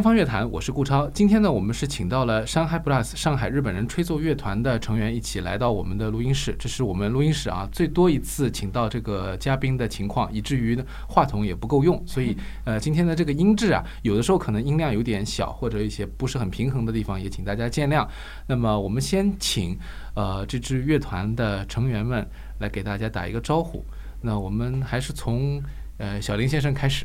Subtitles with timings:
[0.00, 1.06] 天方乐坛，我是顾超。
[1.10, 6.56] 今天呢，我们是请到了上海 Plus 上海日本人吹奏乐团的成员一起来到我们的录音室。
[6.58, 12.34] 这是我们录音室啊最多一次请到这个嘉宾的情况，以至于呢话筒也不够用，所以
[12.64, 18.08] 呃今天的这个音质啊，有的时候可能音量有点小，或者一些不是很平衡的地方，也请大家见谅。
[18.46, 19.78] 那么我们先请
[20.14, 22.26] 呃这支乐团的成员们
[22.60, 23.84] 来给大家打一个招呼。
[24.22, 25.62] 那我们还是从
[25.98, 27.04] 呃小林先生开始。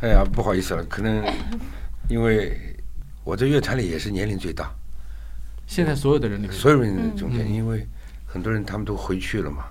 [0.00, 1.24] 哎呀，不好意思了，可能
[2.08, 2.58] 因为
[3.22, 4.74] 我在乐团里也是年龄最大，
[5.66, 7.86] 现在所有的人里面，所有人中间，因为
[8.26, 9.64] 很多人他们都回去了嘛，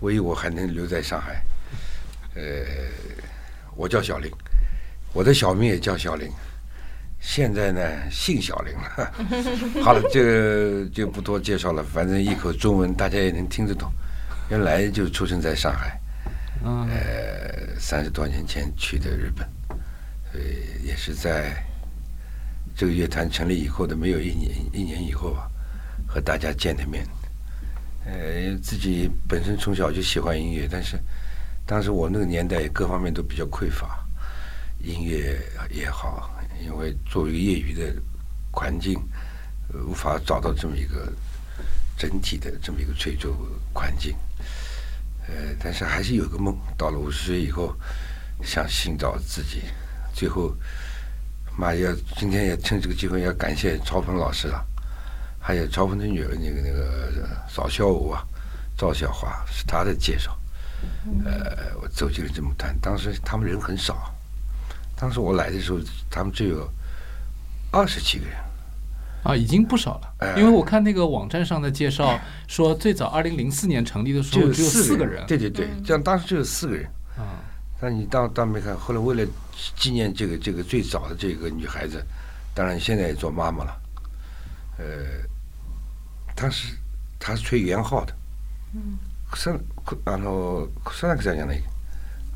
[0.00, 1.44] 唯一我还能留在上海。
[2.34, 2.42] 呃，
[3.76, 4.30] 我叫小林，
[5.12, 6.28] 我的小名也叫小林，
[7.20, 9.12] 现在呢姓小林了。
[9.84, 13.92] 好了，这个就不多介绍了，反正一口中文大家也能听得懂。
[14.50, 16.00] 原来就出生在上海。
[16.64, 19.46] 呃，三十多年前去的日本，
[20.32, 21.64] 所以也是在
[22.76, 25.48] 这个乐团成立以后的没有一年一年以后啊，
[26.06, 27.06] 和大家见的面。
[28.04, 30.98] 呃，自己本身从小就喜欢音乐，但是
[31.64, 34.06] 当时我那个年代各方面都比较匮乏，
[34.78, 35.40] 音乐
[35.70, 36.30] 也好，
[36.62, 37.94] 因为作为业余的
[38.52, 39.00] 环境，
[39.88, 41.10] 无法找到这么一个
[41.96, 43.34] 整体的这么一个吹奏
[43.72, 44.14] 环境。
[45.26, 47.74] 呃，但是还是有个梦，到了五十岁以后，
[48.42, 49.62] 想寻找自己。
[50.14, 50.54] 最后，
[51.58, 54.64] 妈要今天也趁这个机会要感谢曹鹏老师了，
[55.38, 58.24] 还有曹鹏的女儿那个那个赵小武啊，
[58.78, 60.34] 赵小华是他的介绍。
[61.24, 64.14] 呃，我走进了这么团，当时他们人很少，
[64.96, 65.78] 当时我来的时候，
[66.10, 66.68] 他们只有
[67.70, 68.36] 二十几个人。
[69.24, 75.24] 啊，已经不少了，因为我看那个网站上的介绍说，最早二零零四年成立的时候只有四个人。
[75.26, 76.84] 对对对，这样当时只有四个人。
[77.16, 77.40] 啊，
[77.80, 79.26] 但你当当没看，后来为了
[79.75, 82.05] 纪念这个这个最早的这个女孩子，
[82.53, 83.81] 当然现在也做妈妈了。
[84.77, 84.85] 呃，
[86.35, 86.75] 她是
[87.19, 88.15] 她是吹圆号的。
[88.73, 88.97] 嗯。
[89.35, 89.59] 三
[90.05, 91.61] あの草薙さんじゃない。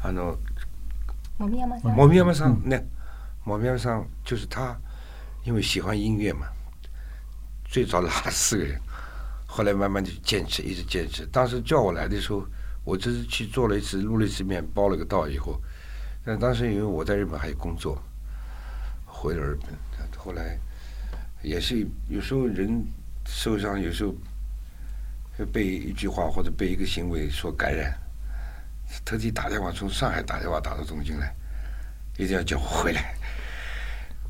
[0.04, 0.38] あの。
[1.40, 1.96] 毛面山さん。
[1.96, 2.84] 毛面山さんね。
[3.46, 4.78] 毛面山さん就是他，
[5.44, 6.48] 因为喜欢音乐嘛。
[7.66, 8.80] 最早拉了四个人，
[9.48, 11.26] 后来慢慢的坚持，一直坚持。
[11.32, 12.46] 当时叫我来的时候，
[12.84, 15.60] 我只是去做了一次录了一次面，包了个道以后，
[16.29, 17.99] 但当时因为我在日本还有工作，
[19.07, 19.71] 回了日本。
[20.15, 20.59] 后来
[21.41, 22.85] 也是有时候人
[23.25, 24.15] 受伤，有时候
[25.51, 27.99] 被一句话或者被一个行为所感染，
[29.07, 31.35] 特地打电话从上海打电话打到东京来，
[32.19, 33.15] 一定要叫我回来。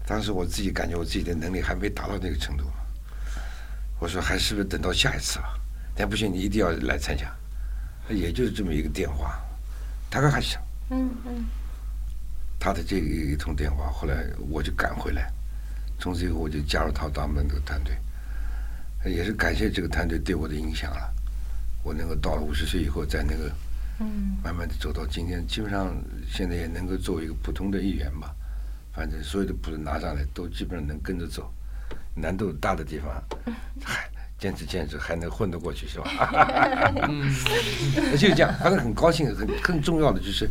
[0.07, 2.71] 当时我自己感觉我自己的能力还没达到那个程度。
[3.99, 5.59] 我说还是不是等到下一次吧？
[5.97, 7.27] 但不行，你一定要来参加。
[8.09, 9.37] 也就是这么一个电话，
[10.09, 10.57] 他刚开始，
[10.91, 11.45] 嗯嗯，
[12.59, 15.31] 他的这个一通电话，后来我就赶回来，
[15.99, 17.97] 从此以后我就加入他他们这个团队，
[19.05, 21.15] 也是感谢这个团队对我的影响了。
[21.85, 23.51] 我能够到了五十岁以后，在那个，
[24.01, 25.97] 嗯，慢慢的走到今天，基本上
[26.31, 28.35] 现在也能够作为一个普通的一员吧。
[28.93, 31.53] 反正所有的谱子拿上来，都基本上能跟着走。
[32.15, 33.23] 难度大的地方，
[33.81, 34.11] 还
[34.41, 36.11] 坚持坚持，还能混得过去，是吧？
[37.09, 37.33] 嗯，
[38.19, 39.33] 就这样，反正很高兴。
[39.35, 40.51] 很更重要的就是，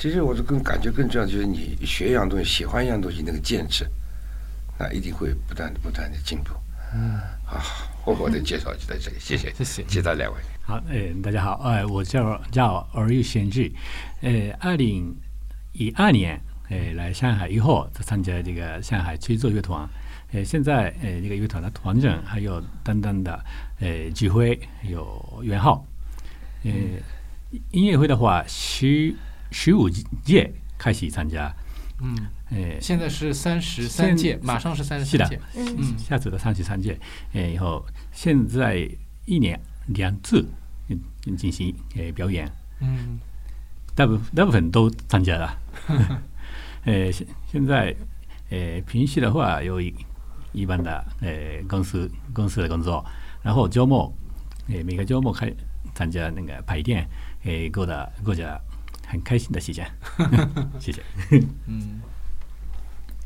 [0.00, 3.86] 其实我是更感觉更重要，就是你学一样东西，喜欢一样东西，那个坚持，
[4.78, 6.54] 那一定会不断的不断的进步。
[6.94, 7.60] 嗯，啊，
[8.06, 10.38] 我我的介绍就在这里，谢谢，谢谢，其他两位。
[10.62, 13.70] 好，哎，大家好，哎，我叫叫尔玉贤志，
[14.22, 15.14] 呃，二零
[15.74, 19.86] 一二年，哎，来上海以后，参加这个上海吹奏乐团。
[20.32, 23.38] 呃，现在呃，这个乐团的团长还有等等的
[23.80, 25.86] 呃，指挥有袁浩。
[26.64, 26.72] 呃，
[27.72, 29.14] 音乐会的话，十
[29.50, 31.54] 十五届开始参加。
[32.00, 32.16] 嗯。
[32.50, 35.40] 哎，现在是三十三届，马上是三十三届。
[35.54, 35.98] 嗯。
[35.98, 36.98] 下次的三十三届，
[37.32, 38.88] 哎，以后现在
[39.26, 40.46] 一年两次
[41.36, 42.50] 进行呃表演。
[42.80, 43.18] 嗯。
[43.94, 45.58] 大部大部分都参加了。
[46.84, 47.94] 呃，现现在
[48.50, 49.94] 呃，平时的话有一。
[50.52, 53.06] 一般的呃公司公司的工作，
[53.40, 54.12] 然后周末
[54.66, 55.48] 呃每个周末开
[55.94, 57.08] 参加那个排练，
[57.44, 58.60] 呃过的过着
[59.10, 59.84] 很开心的时间。
[60.78, 61.02] 谢谢。
[61.66, 62.00] 嗯，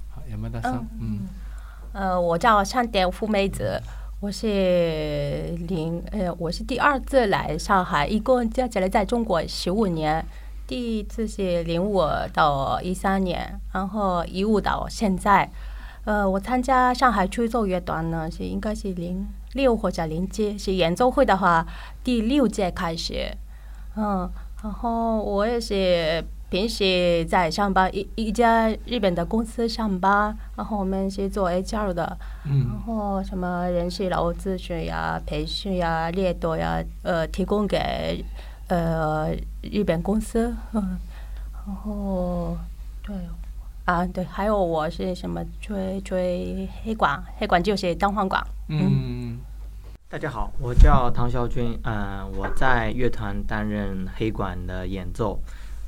[0.08, 0.86] 好，有没有大声？
[0.98, 1.20] 嗯，
[1.92, 3.78] 呃，我叫上田富美子，
[4.20, 10.24] 我是零呃我是第二次来上海，一共加起来在中国十五年，
[10.66, 12.02] 第一次是零五
[12.32, 15.50] 到一三年，然后一五到现在。
[16.06, 21.66] 呃，我参加上海吹奏乐团呢，是应该是零六或者零七，是演奏会的话，
[22.02, 23.34] 第六届开始。
[23.96, 24.30] 嗯，
[24.64, 32.16] 然后我也是平时在上班一一家日本的公司上班，然后我们是做 HR 的，
[32.46, 32.66] 嗯。
[32.70, 38.24] 然后什么人事劳务咨询呀、培训呀、猎头呀，呃，提供给
[38.68, 40.96] 呃日本公司，嗯，
[41.66, 42.56] 然后
[43.02, 43.14] 对
[43.84, 49.23] 啊对，还有我是什么追追黑管，黑管就是单簧管，嗯
[50.14, 55.40] 大家好，我叫唐肖军，嗯、我在乐团担任黑管的演奏。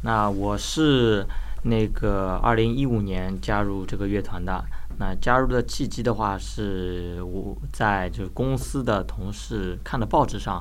[0.02, 1.24] 那我是
[1.62, 4.64] 那个二零一五年加入这个乐团的。
[4.98, 10.60] 那加入的契机的话，是我在就是公司的同事看的报纸上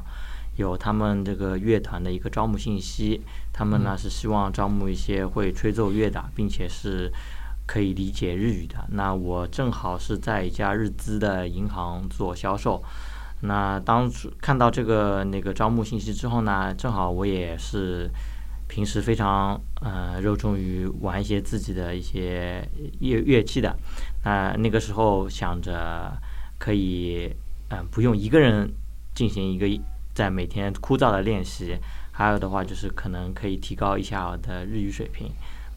[0.57, 7.11] 有他们这个乐团的一个招募信息，他们呢是希望招募一些会吹奏乐的，并且是
[7.65, 8.85] 可以理解日语的。
[8.91, 12.83] 那我正好是在一家日资的银行做销售。
[13.47, 18.09] 那当初看到这个那个招募信息之后呢，正好我也是
[18.67, 22.67] 平时非常呃热衷于玩一些自己的一些
[22.99, 23.75] 乐乐器的。
[24.23, 26.11] 那那个时候想着
[26.57, 27.33] 可以
[27.69, 28.71] 嗯、不用一个人
[29.15, 29.67] 进行一个
[30.13, 31.75] 在每天枯燥的练习，
[32.11, 35.31] 还有的话就是可能可以提高一下我的日语水平。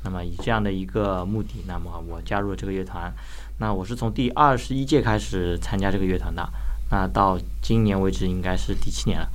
[0.05, 3.11] 那么以这样的一个目的，那么我加入了这个乐团。
[3.59, 6.47] 那我是从第二十一届开始参加这个乐团的。
[6.91, 9.29] 那到今年为止应该是第七年了。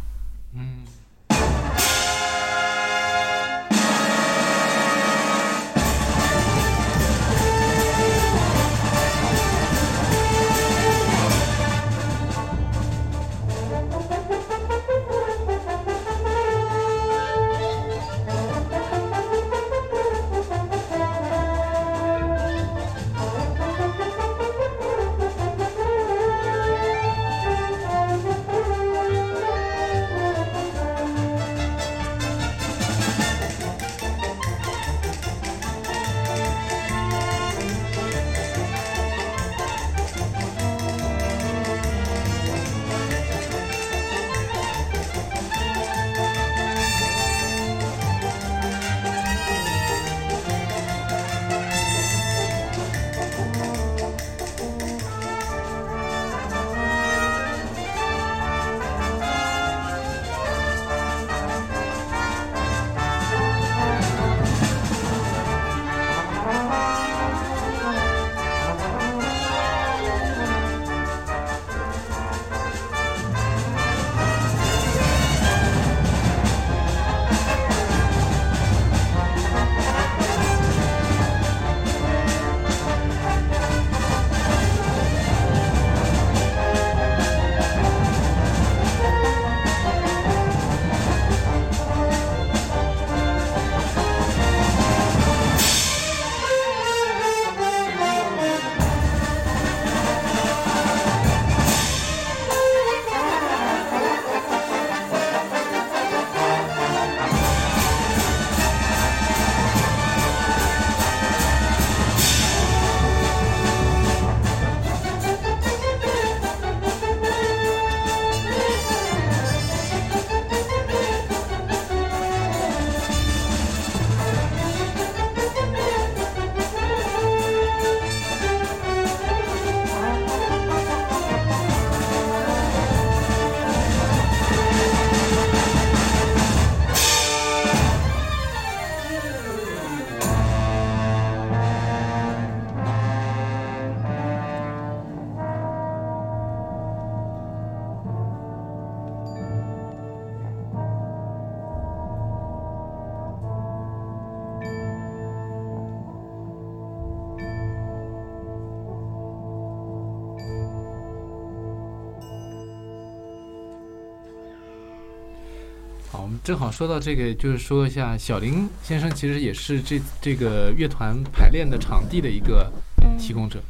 [166.44, 172.70] 正好说到这个，就是说一下小林先生其实也是这这个乐团排练的场地的一个
[173.18, 173.62] 提供者，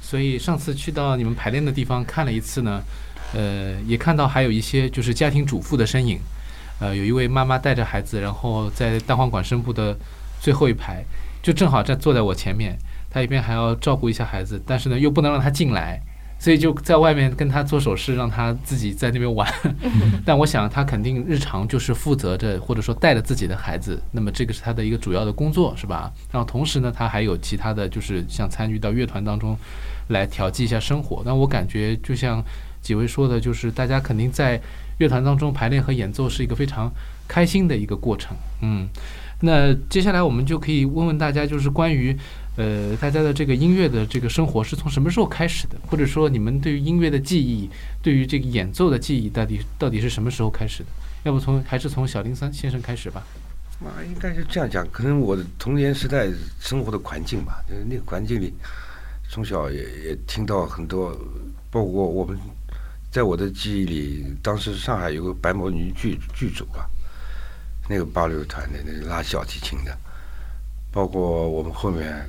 [0.00, 2.80] 所以上次去到你们排练的地方看了一次呢，
[3.34, 6.20] 呃，也看到还有一些就是家庭主妇的身影，
[6.78, 9.98] 呃，有一位妈妈带着孩子，然后在单簧管声部的
[10.40, 11.04] 最后一排，
[11.42, 12.78] 就正好在坐在我前面，
[13.10, 16.00] 她一边还要照顾一下孩子，但是呢又不能让他进来。
[16.42, 19.48] 所以就在外面跟他做手势，让他自己在那边玩。
[20.26, 26.12] 但我想他肯定日常就是负责着或者说带着自己的孩子，那么这个是他的一个主要的工作，是吧？
[26.32, 29.56] 然后同时呢，他还有其他的就是像参与到乐团当中
[30.08, 31.22] 来调剂一下生活。
[31.24, 32.42] 那我感觉就像
[32.80, 34.60] 几位说的，就是大家肯定在
[34.98, 36.90] 乐团当中排练和演奏是一个非常
[37.28, 38.36] 开心的一个过程。
[38.62, 38.88] 嗯，
[39.42, 42.18] 那接下来我们就可以问问大家，就是关于
[42.56, 47.70] 呃大家的这个音乐的这个生活是从什么时候开始的，或者说你们对于音乐的记忆，
[48.02, 50.88] 对于这个演奏的记忆，到底到底是什么时候开始的？
[51.24, 53.24] 要不从还是从小林三先生开始吧。
[53.84, 56.28] 啊，应该是这样讲，可能我的童年时代
[56.60, 58.52] 生活的环境吧，就是那个环境里，
[59.28, 61.10] 从小也也听到很多，
[61.70, 62.38] 包括我们，
[63.10, 66.86] 在我的记忆里，当时上海有个白毛女剧剧组啊，
[67.88, 69.96] 那个八六团的那个拉小提琴的，
[70.92, 72.24] 包括我们后面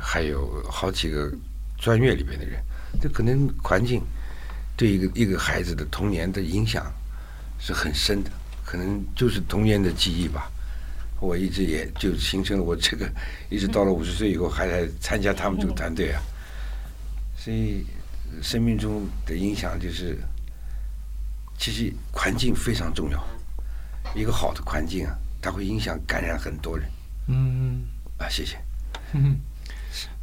[0.00, 1.32] 还有好几个
[1.78, 2.62] 专业里边的人，
[3.00, 4.02] 这可能环境
[4.76, 6.92] 对一个一个孩子的童年的影响
[7.58, 8.30] 是很深的，
[8.64, 10.50] 可能就是童年的记忆吧。
[11.18, 13.10] 我一直也就形成了我这个，
[13.48, 16.20] 一直到了五十岁以后还来参加他们这个团队啊，
[17.38, 17.86] 所以
[18.42, 20.18] 生命中的影响就是，
[21.56, 23.26] 其实环境非常重要，
[24.14, 26.86] 一个好的环境啊，它会影响感染很多人。
[27.28, 27.82] 嗯，
[28.18, 28.58] 啊，谢谢。
[29.14, 29.40] 嗯，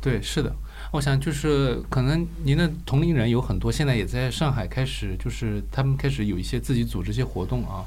[0.01, 0.55] 对，是的，
[0.91, 7.85] 我想就是可能您的同龄人有很多，现在也在上海开始，就是他们开始有一些自己组织一些活动啊。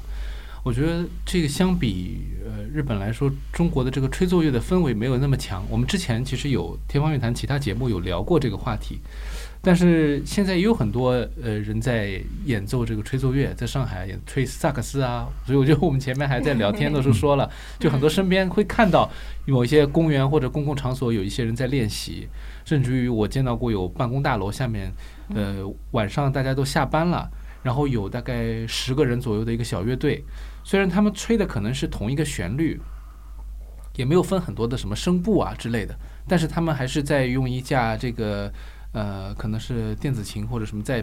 [0.67, 5.65] 我觉得这个相比呃日本来说，中国的这个吹奏乐的氛围没有那么强。
[5.69, 8.99] 我们之前其实有天方乐坛其他节目有聊过这个话题，
[9.61, 15.29] 但是现在也有很多呃人在演奏这个吹奏乐，在上海也吹萨克斯啊。
[15.45, 19.09] 所以我觉得我们前面还在聊天的时候说了，就很多身边会看到
[19.45, 22.27] 某一些公园或者公共场所有一些人在练习，
[22.65, 24.91] 甚至于我见到过有办公大楼下面，
[25.33, 27.29] 呃晚上大家都下班了，
[27.63, 30.21] 然后有大概十个人左右的一个小乐队。
[30.67, 32.77] 虽然他们吹的可能是同一个旋律，
[33.95, 35.97] 也没有分很多的什么声部啊之类的，
[36.27, 38.51] 但是他们还是在用一架这个
[38.91, 41.01] 呃，可能是电子琴或者什么在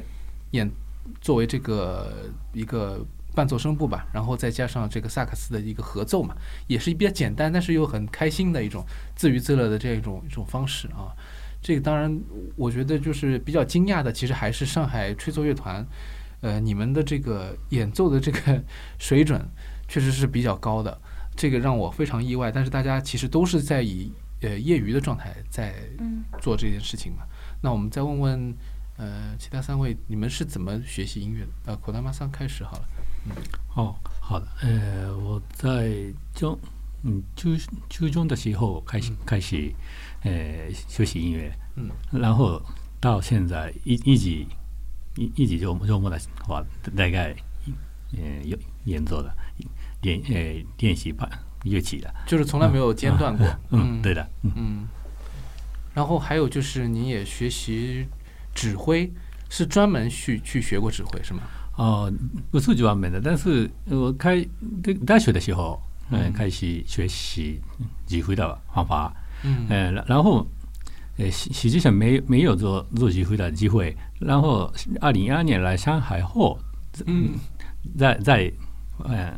[0.51, 0.71] 演
[1.19, 2.13] 作为这个
[2.53, 3.03] 一个
[3.35, 8.85] 伴奏声部吧，然后再加上这个萨克斯的一个合奏嘛，也是比较简单，但是又很开心的一种
[9.17, 11.09] 自娱自乐的这样一种一种方式啊。
[11.63, 12.15] 这个当然，
[12.55, 15.83] 我觉得就是比较惊讶的，其实还是上海吹奏乐团。
[16.45, 18.63] 呃，你们的这个演奏的这个
[19.01, 19.41] 水准
[19.89, 21.01] 确实是比较高的，
[21.35, 22.53] 这个让我非常意外。
[22.53, 25.75] 但是大家其实都是在以呃业余的状态在
[26.43, 27.23] 做这件事情嘛。
[27.63, 28.55] 那我们再问问
[28.99, 31.73] 呃其他三位，你们是怎么学习音乐的？
[31.73, 32.85] 呃，口大马上开始好了。
[33.25, 33.33] 嗯，
[33.77, 34.47] 哦，好的。
[34.61, 36.59] 呃，我在中
[37.05, 37.57] 嗯初
[37.89, 39.73] 初中的时候开始开始
[40.25, 42.61] 呃学习音乐，嗯，然后
[43.01, 44.45] 到现在一一直。
[45.17, 46.65] 一一直就周末的话，
[46.97, 47.35] 大概
[48.13, 49.33] 嗯有演奏的
[50.03, 51.29] 练呃练习吧
[51.63, 53.47] 乐器的，就是从来没有间断过。
[53.71, 54.29] 嗯， 对的。
[54.43, 54.87] 嗯，
[55.95, 58.07] 然后还有就是你也学习
[58.55, 59.11] 指挥，
[59.49, 61.43] 是专门去去学过指挥是吗？
[61.77, 62.13] 哦，
[62.51, 64.47] 不是专门的，但是我开
[65.07, 65.81] 大学的时候，
[66.11, 67.61] 嗯，开始学习
[68.07, 69.15] 指挥的方法。
[69.43, 70.47] 嗯，然后。
[71.17, 73.97] 呃，实实际上没没有做做机会的机会。
[74.19, 76.59] 然后二零一二年来上海后，
[77.07, 77.31] 嗯，
[77.97, 78.53] 在在
[79.05, 79.33] 嗯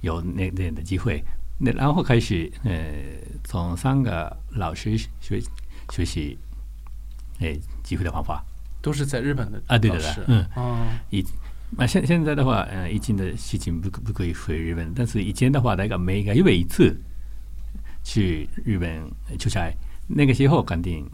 [0.00, 1.22] 有那那的机会。
[1.58, 2.92] 那然后开始呃，
[3.44, 5.40] 从三个老师学
[5.90, 6.38] 学习，
[7.38, 8.44] 哎，机会的方法
[8.80, 11.24] 都是在日本的啊，对的，嗯，哦，以
[11.70, 16.96] 那现现在的话，呃，疫情的事情不不可以回日本，但是以前的话，大概每个月一次
[18.02, 19.00] 去日本
[19.38, 19.72] 出差。
[20.08, 21.08] 那个时候肯定，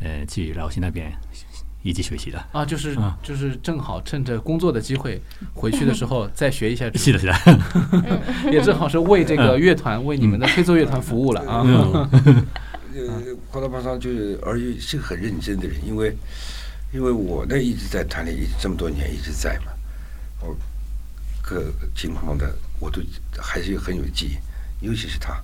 [0.00, 1.12] 呃，去老师那边
[1.82, 5.20] 一起学习的啊，就是就是正好趁着工作的机会
[5.54, 6.90] 回去的时候 再学一下。
[6.94, 7.34] 是的，是的，
[8.50, 11.62] 也正好是为这个乐团，为你们的吹奏乐团服务了啊。
[12.94, 16.16] 呃，夸大巴桑就是而且是个很认真的人，因为
[16.92, 19.72] 因为我呢一直在团里，一直这么多年一直在嘛，
[20.40, 20.56] 我
[21.42, 21.64] 各
[21.94, 23.00] 情况的我都
[23.40, 24.26] 还是很有记
[24.82, 25.40] 忆，尤其是他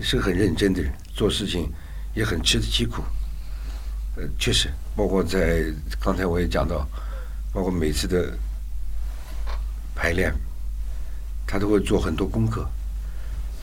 [0.00, 1.68] 是个很认真的人，做事情。
[2.16, 3.02] 也很吃得起苦，
[4.16, 5.70] 呃，确实，包括在
[6.00, 6.88] 刚才我也讲到，
[7.52, 8.32] 包括每次的
[9.94, 10.34] 排练，
[11.46, 12.66] 他都会做很多功课，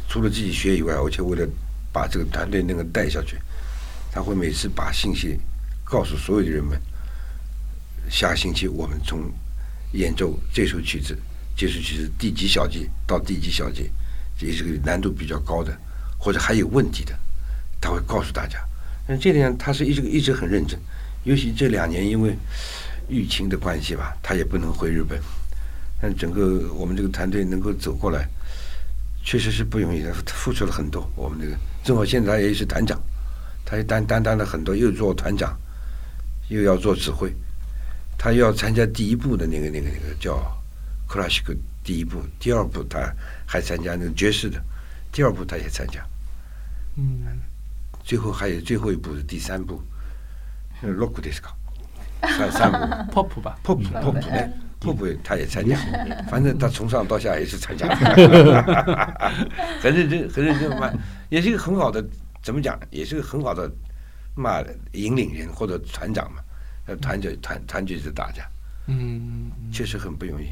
[0.07, 1.49] 除了自己学以外，而且为了
[1.91, 3.39] 把这个团队能够带下去，
[4.11, 5.39] 他会每次把信息
[5.83, 6.79] 告诉所有的人们，
[8.11, 9.31] 下星期我们从
[9.93, 11.17] 演奏这首曲子，
[11.57, 13.91] 这首曲子第几小节到第几小节，
[14.37, 15.75] 这是个难度比较高的，
[16.19, 17.17] 或者还有问题的。
[17.83, 18.57] 他会告诉大家，
[19.05, 20.79] 但这点他是一直一直很认真，
[21.25, 22.33] 尤其这两年因为
[23.09, 25.19] 疫情的关系吧，他也不能回日本。
[26.01, 28.25] 但整个我们这个团队能够走过来，
[29.21, 31.05] 确实是不容易的，付出了很多。
[31.13, 32.97] 我们这个正好现在也是团长，
[33.65, 35.53] 他也担担当了很多，又做团长，
[36.47, 37.29] 又要做指挥，
[38.17, 40.39] 他又要参加第一部的那个那个那个叫
[41.05, 43.13] 克拉西克第一部，第二部他
[43.45, 44.63] 还参加那个爵士的。
[45.11, 46.03] 第二部他也参加，
[46.95, 47.21] 嗯，
[48.03, 49.81] 最后还有最后一部是第三部，
[50.81, 51.55] 呃，洛库迪斯卡，
[52.37, 52.77] 三三部
[53.11, 55.77] pop 吧，，pop pop 哎，pop 他也参加，
[56.29, 57.87] 反正他从上到下也是参加，
[59.81, 60.91] 很认真，很认真嘛，
[61.29, 62.03] 也是一个很好的，
[62.41, 63.71] 怎么讲，也是个很好的
[64.35, 66.41] 嘛引领人或者团长嘛，
[66.87, 68.43] 呃，团结团团结着大家，
[68.87, 69.51] 嗯。
[69.71, 70.49] 确实很不容易。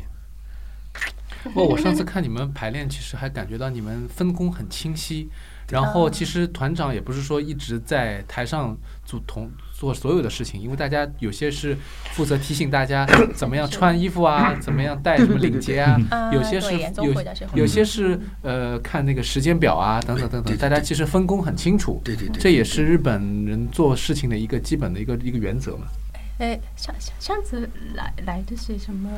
[1.43, 5.29] 不过我上次看你们排练，其实还感觉到你们分工很清晰。
[5.71, 11.75] 然后其实团长也不是说一直在台上做同做所有的事情，因为大家有些是
[12.11, 17.15] 负责提醒大家 怎么样穿衣服啊，怎么样戴什么领结啊，啊有些是有
[17.55, 21.99] 有些是呃看那个时间表啊，等等等等，大家其实分工很清楚。
[22.03, 25.87] 对对对，这也是日本人做事情的一个基本的一个一个原则嘛。
[26.37, 29.09] 哎，上上上次来来的是什么？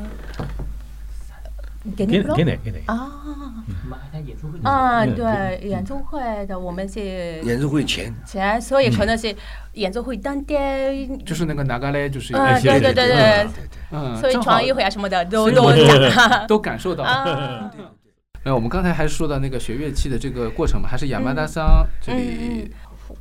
[1.96, 2.94] 给给你给哪给哪？
[2.94, 3.12] 啊。
[3.90, 7.00] 马他演出会啊，嗯对，演奏会的我们是
[7.44, 8.14] 演奏会前。
[8.26, 9.34] 前，所以可能是
[9.74, 13.48] 演奏会当天，就是那个哪个嘞，就是嗯，对对对对对，
[13.92, 15.72] 嗯，所以正好穿衣服啊什么的都都
[16.48, 17.10] 都感受到了。
[17.12, 17.72] 啊，
[18.44, 22.72] 呃，我们刚才还说到那个学乐器的这个过程嘛，还是亚麻达桑这嗯里，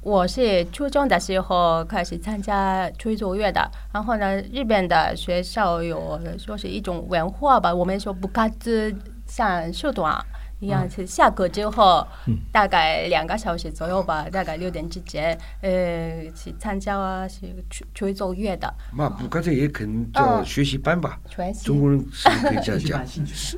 [0.02, 8.94] 我是初中的时候开始参加吹奏乐的，然后呢，日本的学校有说是一种文化吧，我们说不卡子
[9.26, 10.14] 像社团
[10.62, 12.06] 一样，是下课之后
[12.52, 21.18] 大概两个小时左右吧，大概六点之前，呃，去参加啊去吹吹奏乐的，嘛，不，刚才也可能叫学习班吧，
[21.64, 23.04] 中国人是可以这样讲？
[23.06, 23.56] 兴趣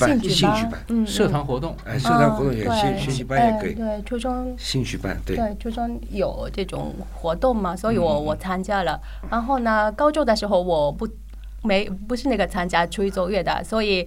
[0.00, 4.56] 班，兴兴趣班，嗯，社团活动，哎，社团活动也学学习班也可以，哎对，初中。
[4.56, 8.98] 兴趣班对，对，初中有这种活动嘛，所以我我参加了。
[9.30, 11.06] 然后呢，高中的时候我不
[11.62, 14.06] 没不是那个参加吹奏乐的，所以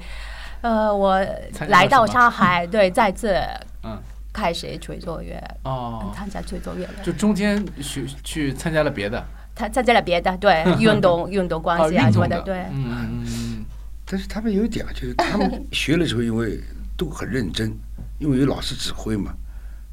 [0.62, 1.20] 呃，我
[1.68, 3.36] 来到上海，对，再次
[3.84, 3.98] 嗯，
[4.32, 6.94] 开始吹奏乐，哦，参加吹奏乐了。
[7.04, 9.24] 就中间去去参加了别的，
[9.56, 12.60] 他参加了别的，对， 运动运动关哦，系啊什么的，对。
[12.72, 13.66] 嗯嗯
[14.06, 16.60] 但是他们有一点啊，就是他们学的时候，因为
[16.98, 17.74] 都很认真，
[18.20, 19.34] 因为有老师指挥嘛。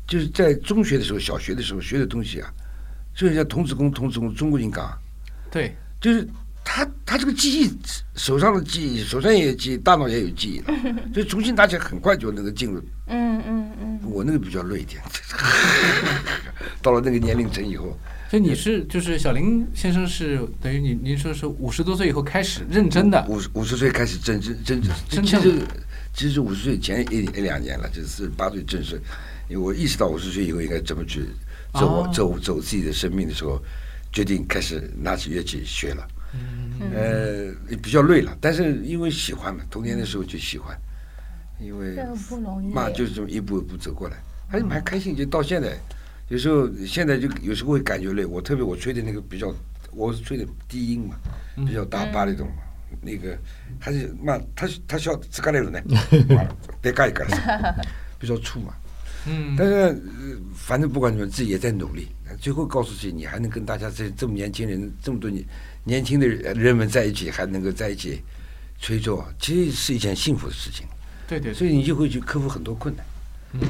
[0.09, 2.51] 就是在中学的时候、小学的时候学的东西啊，
[3.15, 4.91] 就像童子功、童子功、中国人讲，
[5.51, 6.27] 对，就是
[6.71, 7.73] 他他这个记忆，
[8.15, 10.75] 手上的记忆，手上也有记忆，大脑也有记忆了，
[11.15, 12.79] 所以重新打起来很快就能够进入。
[13.07, 15.03] 嗯嗯嗯，我那个比较累一点，
[16.83, 17.99] 到了那个年龄层以后，
[18.31, 25.41] 所以你是就是小林先生是等于你您说是五十多岁以后开始认真的，五十五十岁开始真真真正，真正。
[25.43, 25.63] 其实
[26.13, 29.01] 其实五十岁前一一两年了，就是四十八岁正式，
[29.49, 31.25] 因为我意识到五十岁以后应该怎么去
[31.73, 32.11] 走、哦。
[32.13, 33.59] 走走自己的生命的时候，
[34.13, 36.07] 决定开始拿起乐器学了。
[36.95, 40.79] 呃，比较累了，但是因为喜欢嘛，童年的时候就喜欢，
[41.61, 42.73] 因为这不容易。
[42.73, 44.17] 嘛就是这么一步一步走过来，
[44.49, 45.17] 还是蛮开心。
[45.17, 45.77] 就到现在，
[46.29, 48.25] 有时候现在就有时候会感觉累。
[48.25, 49.53] 我特别我吹的那个比较，
[49.93, 51.17] 我是吹的低音嘛，
[51.67, 52.63] 比较大巴那种嘛，
[53.03, 53.37] 那个
[53.79, 55.81] 还是嘛，他他需要自个来了呢，
[56.81, 57.27] 别干一个
[58.19, 58.75] 比较粗嘛。
[59.27, 59.97] 嗯，但是、呃
[60.55, 62.09] 反正不管怎么，自己也在努力。
[62.41, 65.45] 最后告诉自己，你还能跟大家这这么年轻人，这么多年
[65.89, 68.23] 年轻的人们在一起，还能够在一起
[68.79, 70.87] 吹奏，其实是一件幸福的事情。
[71.27, 73.05] 对对，所以你就会去克服很多困难。
[73.55, 73.61] 嗯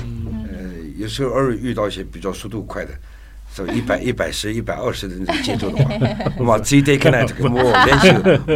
[0.50, 0.58] 呃，
[0.98, 2.90] 有时候偶尔遇到一些比较速度快的，
[3.54, 3.72] 是吧？
[3.72, 5.94] 一百、 一百十、一百二十的那种节奏的话，
[6.36, 8.08] 那么自己得看来这个我练习，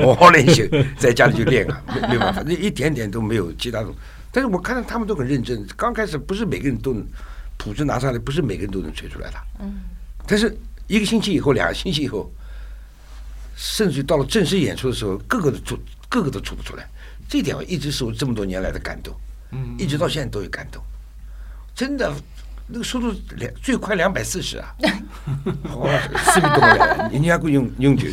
[0.05, 3.95] 我练习，在家里就练啊，没没办法，那一点点都没有其他种。
[4.33, 7.07] 但是我看到他们都很认真，刚开始不是每个人都能
[7.57, 9.37] 谱子拿上来，不是每个人都能吹出来的。
[9.61, 9.75] 嗯。
[10.27, 10.57] 但是
[10.89, 12.29] 一个星期以后，两个星期以后，
[13.57, 16.89] 甚至于到了正式演出的时候，个个都出，个个都出不出来。
[17.29, 19.15] 这一点一直是我这么多年来的感动。
[19.55, 20.83] 嗯，一直到现在都有感动，
[21.75, 22.11] 真的，
[22.67, 24.75] 那个速度两最快两百四十啊，
[25.77, 25.91] 哇，
[26.25, 28.09] 四个多了，人家会用用酒，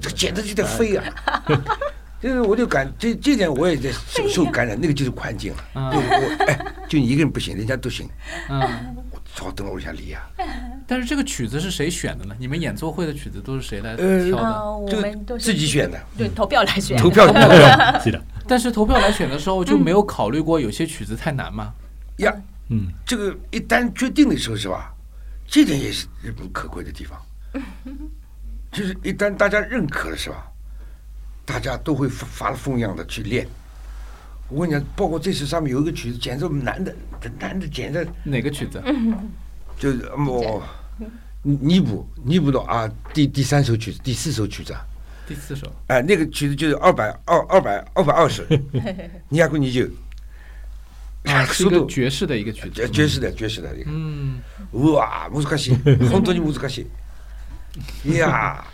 [0.00, 1.04] 这 简直就在飞啊！
[2.20, 5.64] 就是我就感这这点我也在受受感染，那个就是环境了。
[5.74, 5.92] 嗯。
[5.92, 8.08] 就我哎，就你一个人不行，人家都行，
[8.48, 8.60] 嗯，
[9.34, 10.22] 我操，等我一下离啊！
[10.86, 12.34] 但是这个曲子是谁选的呢？
[12.38, 14.38] 你们演奏会的曲子都是谁来呃挑
[14.86, 14.92] 的？
[14.92, 16.96] 这们都是个自己选的，对，投票来选。
[16.96, 17.48] 投票投票
[18.00, 21.72] 是的，但是投票来选的时候就没有考虑过有些曲子太难吗？
[22.18, 22.32] 呀。
[22.70, 24.94] 嗯，这个一旦决定的时候是吧？
[25.46, 27.20] 这点也是日本可贵的地方，
[28.72, 30.46] 就是一旦大家认可了是吧？
[31.44, 33.46] 大家都会发发了疯一样的去练。
[34.49, 36.95] 我跟你讲，包括这次上面有一个曲子，简直难的
[37.39, 38.81] 难的简直哪个曲子？
[39.77, 40.63] 就是嗯我
[41.41, 44.81] 弥补弥补到啊第第三首曲子，第四首曲子啊，
[45.25, 45.71] 第四首。
[45.87, 48.45] 哎、那个曲子就是二百二二百二百二十，
[49.29, 49.85] 你要跟你就
[51.23, 52.71] 啊，是一个速度爵士的一个曲子。
[52.71, 54.39] 爵爵士的爵士的一个，嗯，
[54.71, 55.77] 哇，難しい，
[56.11, 56.87] 本当に難しい。
[58.05, 58.65] 哎呀，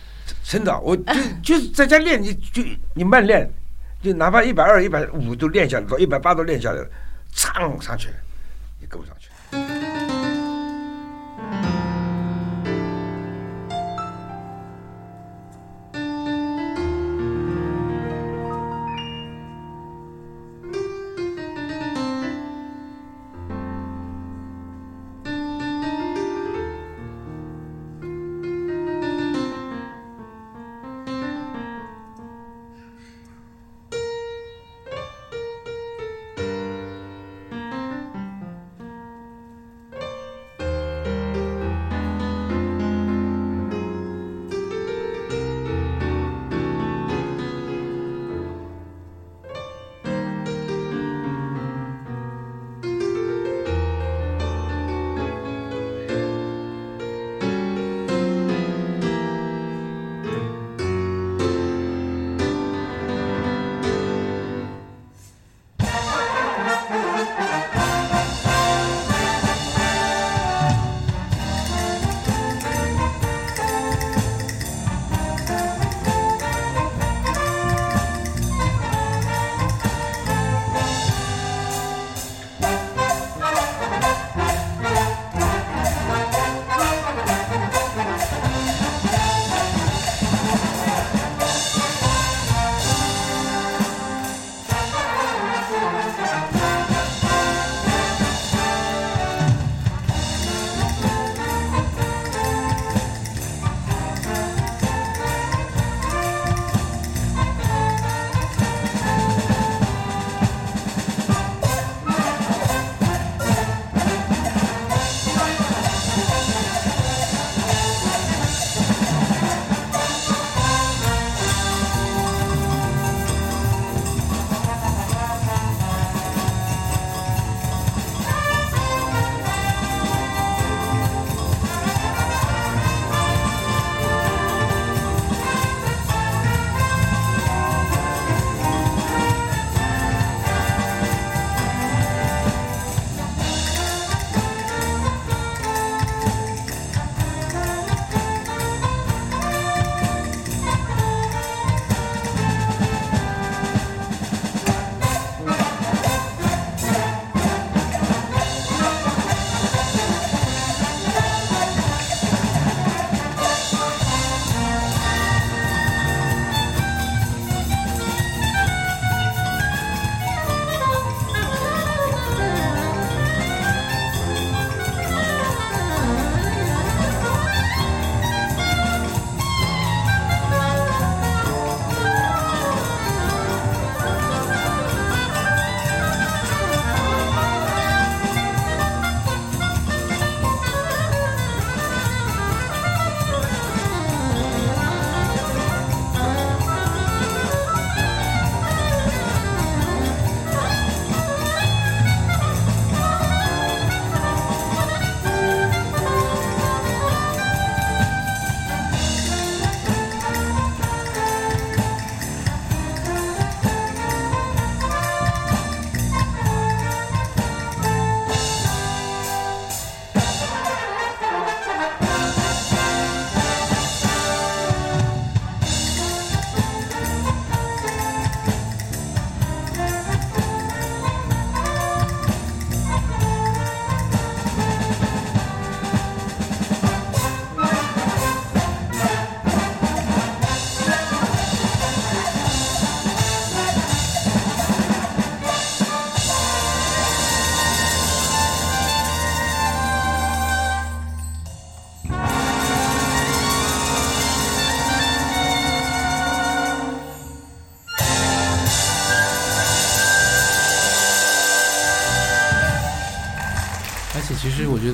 [0.43, 1.03] 真的，我就
[1.43, 2.63] 就是在家练，你就
[2.95, 3.47] 你慢练，
[4.02, 6.88] 就哪怕一百二、一百五都练下来，到一百八都练下来了，
[7.32, 8.08] 唱上去，
[8.80, 9.99] 你跟不上去。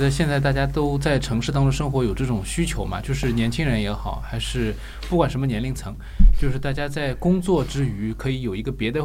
[0.07, 4.73] 得现在大家都在城市当中生活，有这种需求嘛，就是年轻人也好，还是
[5.09, 5.93] 不管什么年龄层，
[6.41, 9.05] 就是大家在工作之余可以有一个别的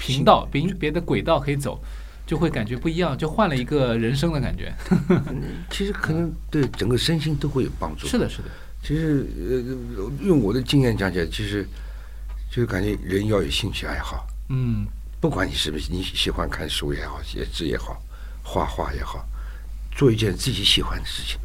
[0.00, 1.78] 频道、别别的轨道可以走，
[2.26, 4.72] 就会感觉不一样，就换了一个人生的感觉。
[5.70, 8.06] 其实可能对整个身心都会有帮助。
[8.08, 8.48] 是的，是的，
[8.82, 9.26] 其实
[9.96, 11.66] 呃，用我的经验讲起来，其实
[12.50, 14.86] 就是感觉人要有兴趣爱好，嗯，
[15.20, 18.00] 不管你是不是你喜欢看书也好，写字也好，
[18.42, 19.26] 画画也好，
[19.96, 21.38] 做一件自己喜欢的事情，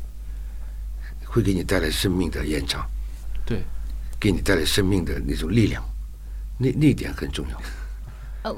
[1.25, 2.89] 会给你带来生命的延长，
[3.45, 3.63] 对，
[4.19, 5.83] 给你带来生命的那种力量，
[6.57, 7.61] 那那一点很重要。
[8.43, 8.55] 呃，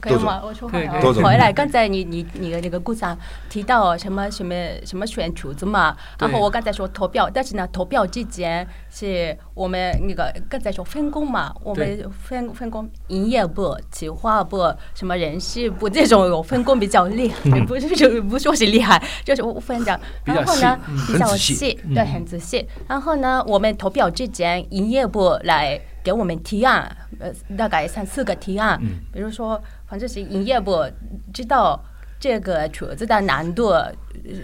[0.00, 0.40] 可以吗？
[0.44, 1.12] 我说话了。
[1.14, 3.16] 回来，刚才你你你的那个故障
[3.48, 19.98] 提到什么什么什么选厨子嘛，然后我刚才说投票，但是呢，投票之前是我们那个刚才说分工嘛，我们分分工营业部、企划部、什么人事部这种有分工比较厉害，不是就不说是厉害，就是我分的。
[20.24, 22.66] 比较然后呢比较细，对，很仔细。
[22.86, 28.80] 然后呢，我们投票之前，营业部来给我们提案，呃，大概三四个提案，
[29.12, 30.84] 比如说，反正是营业部
[31.32, 31.78] 知道
[32.18, 33.92] 这个曲子的难度呃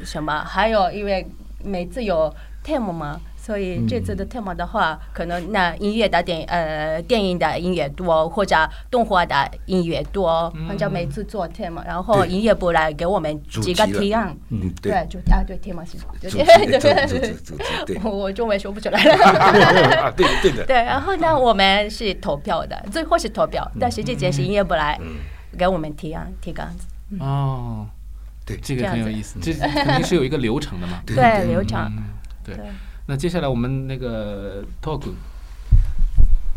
[0.05, 1.27] 什么，还有因为
[1.62, 3.21] 每次有 team 嘛。
[3.44, 8.57] 所以这次的 theme 的话，可能那音乐的电呃电影的音乐多，或者
[8.90, 12.28] 动画的音乐多，反正每次做 theme，然后对。
[12.28, 18.00] 营业部来给我们主几个提案，嗯，对，对，就啊对 theme 是对主对对。
[18.02, 19.14] 我我中文说不出来了。
[20.00, 24.98] 啊，对的对的，对，然后呢，我们是投票的，最后是投票，但是这件是营业部来
[25.59, 26.87] 给我们提案提案子，
[27.20, 27.87] 哦，
[28.46, 28.57] 对。
[28.62, 31.02] 这个很有意思，这肯定是有一个流程的嘛。
[31.04, 31.14] 对。
[31.14, 31.92] 对流程，
[32.42, 32.57] 对。
[33.07, 35.03] 那接下来我们那个 talk，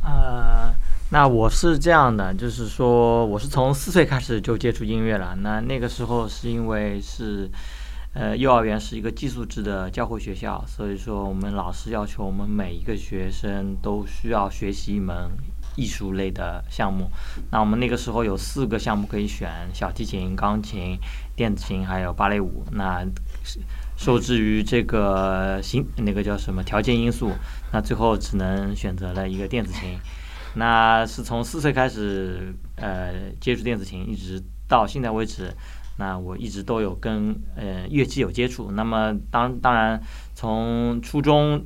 [0.02, 0.74] 呃，
[1.10, 5.36] 那我是这样的，就是说我是从四岁开始就接触音乐了。
[5.42, 7.50] 那那个时候是因为是，
[8.14, 15.30] 呃，幼儿园是一个寄宿制的教会学校，所以说我们老师要求我们每一个学生都需要学习一门
[15.76, 17.12] 艺术类的项目。
[17.52, 20.98] 那我们那个时候有四个项目可以选：小提琴、钢琴、
[21.36, 22.64] 电子琴，还有芭蕾舞。
[22.72, 23.06] 那
[23.98, 27.32] 受制于这个行那个叫什么条件因素，
[27.74, 29.98] 那最后只能选择了一个电子琴。
[30.54, 35.54] 那是从四岁开始，呃，接触电子琴，一直到现在为止，
[35.98, 38.72] 那我一直都有跟呃乐器有接触。
[38.72, 40.02] 那么当当然，
[40.34, 41.64] 从初中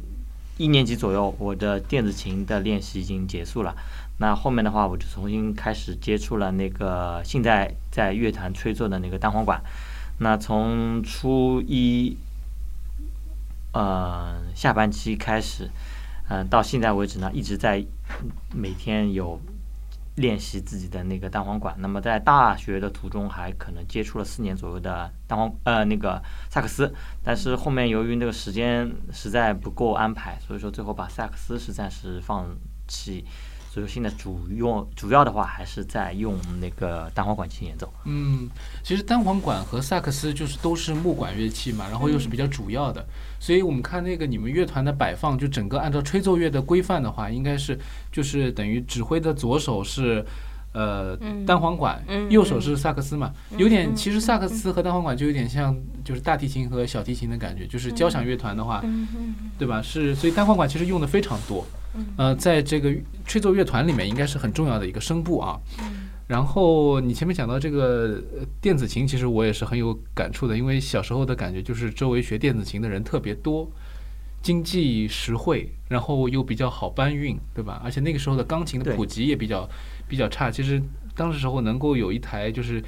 [0.57, 3.75] 一年级左右，我的电子琴的练习已经结束了。
[4.17, 9.61] 那后面的话，我就重新开始接触了那个现在在乐团吹奏的那个单簧管。
[10.23, 12.15] 那从初一，
[13.73, 15.67] 呃，下半期开始，
[16.29, 17.83] 嗯、到现在为止呢，一直在
[18.53, 19.41] 每天有
[20.17, 21.75] 练习自己的那个单簧管。
[21.79, 32.45] 那么在大学的途中，还可能接触了四年左右的单簧呃那个萨克斯，但是后面由于那个时间实在不够安排，所以说最后把萨克斯是暂时放
[32.87, 33.25] 弃。
[33.71, 37.89] 所以说现在主用主要的话还是在用那个单簧管进行演奏。
[38.03, 38.49] 嗯，
[38.83, 43.05] 其实单簧管和萨克斯就是都是木管乐器嘛，然后又是比较主要的，
[43.39, 47.79] 所以我们看那个你们乐团的摆放，就整个按照吹奏乐的规范的话，应该是
[48.11, 50.25] 就是等于指挥的左手是。
[50.73, 58.81] 呃，嗯单簧管，嗯右手是萨克斯嘛，有点嗯其实萨克斯和单簧管就有点像，就是大提琴和小提琴的感觉，就是交响乐团的话，
[59.59, 59.81] 对吧？
[59.81, 61.67] 是，所以单簧管其实用的非常多，
[62.17, 62.93] 呃，在这个
[63.25, 65.59] 吹奏乐团里面应该是很重要的一个声部啊。
[66.27, 73.69] 然后你前面讲到这个呃电子琴，其实我也是很有感触的，因为小时候的感觉就是周围学电子琴的人特别多，
[74.41, 77.81] 经济实惠，然后又比较好搬运，对吧？
[77.83, 79.69] 而且那个时候的钢琴的普及也比较
[80.07, 80.81] 比较差，其实
[81.15, 82.81] 当时时候能够有一台就是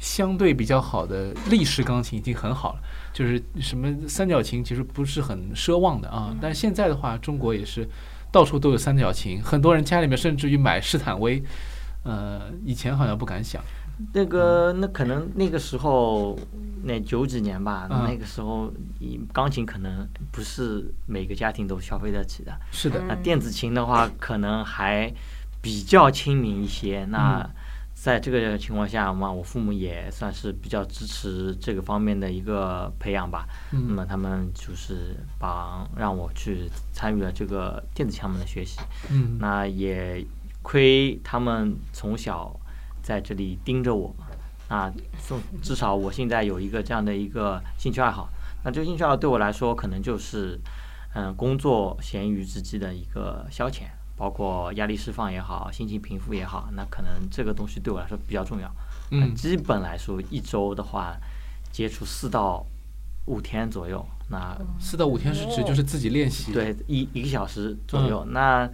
[0.00, 2.80] 相对比较好的立式钢琴已经很好了。
[3.12, 7.86] 就是什么三角琴其实不是很奢望的啊，但是现在的话，中国也是
[8.30, 11.42] 到处都有三角琴，很多人家里面甚至于买施坦威，
[12.02, 13.62] 呃，以前好像不敢想，
[14.12, 16.38] 那个，那可能那个时候，
[16.82, 18.70] 那九几年吧，嗯那个时候，
[19.32, 22.52] 钢琴可能不是每个家庭都消费得起的。
[22.70, 25.12] 是的，那电子琴的话，可能还
[25.62, 27.06] 比较亲民一些。
[27.06, 27.48] 那
[28.06, 33.48] 在这个情况下嘛，我父母也算是比较支持这个方面的一个培养吧。
[33.72, 38.78] 那嗯么他们就是把让我去参与了这个电子项目的学习。
[39.10, 40.24] 嗯那也
[40.62, 42.54] 亏他们从小
[43.02, 44.14] 在这里盯着我，
[44.68, 44.88] 那，
[45.60, 48.28] 至少我现在有一个这样的一个兴趣爱好。
[48.62, 50.56] 那这个兴趣爱好对我来说，可能就是
[51.12, 53.82] 嗯工作闲余之际的一个消遣，
[54.16, 58.68] 包括压力释放也好，心情平复也好，那可能这个东西对我来说比较重要。
[59.10, 61.16] 那嗯基本来说，一周的话，
[61.70, 62.64] 接触四到
[63.26, 64.04] 五天左右。
[64.28, 68.24] 那四到五天是指就是自己练习，，对，一一个小时左右。
[68.26, 68.68] 嗯那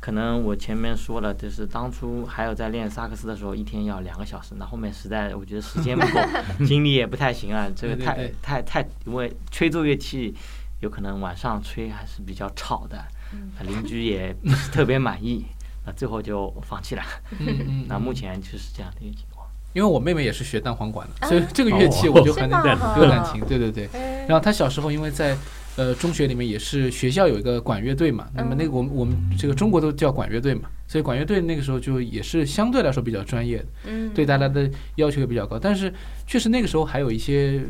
[0.00, 4.54] 可能我前面说了，就是当初还有在练萨克斯的时候，一天要两个小时。
[4.58, 6.20] 那后面实在我觉得时间不够，
[6.66, 7.66] 精力也不太行啊。
[7.74, 10.34] 这个太对对对太太，因为吹奏乐器
[10.80, 13.23] 有可能晚上吹还是比较吵的，那
[13.62, 15.44] 邻居也不是特别满意。
[15.86, 17.02] 那最后就放弃了。
[17.38, 19.46] 嗯嗯，那目前就是这样的一个情况。
[19.74, 23.44] 因为我妹妹也是学单簧管的，啊所以这个乐器我就很有感情。
[23.46, 23.88] 对对对。
[23.92, 25.36] 哎然后她小时候因为在
[25.76, 35.58] 呃中学里面也是学校有一个管乐队嘛，那么那个我们我们这个中国都叫管乐队嘛，所以管乐队那个时候就也是相对来说比较专业的，嗯，对大家的要求也比较高。
[35.58, 35.92] 但是
[36.26, 37.62] 确实那个时候还有一些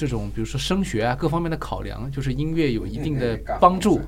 [0.00, 4.00] 这种，比如说升学啊各方面的考量，就是音乐有一定的帮助，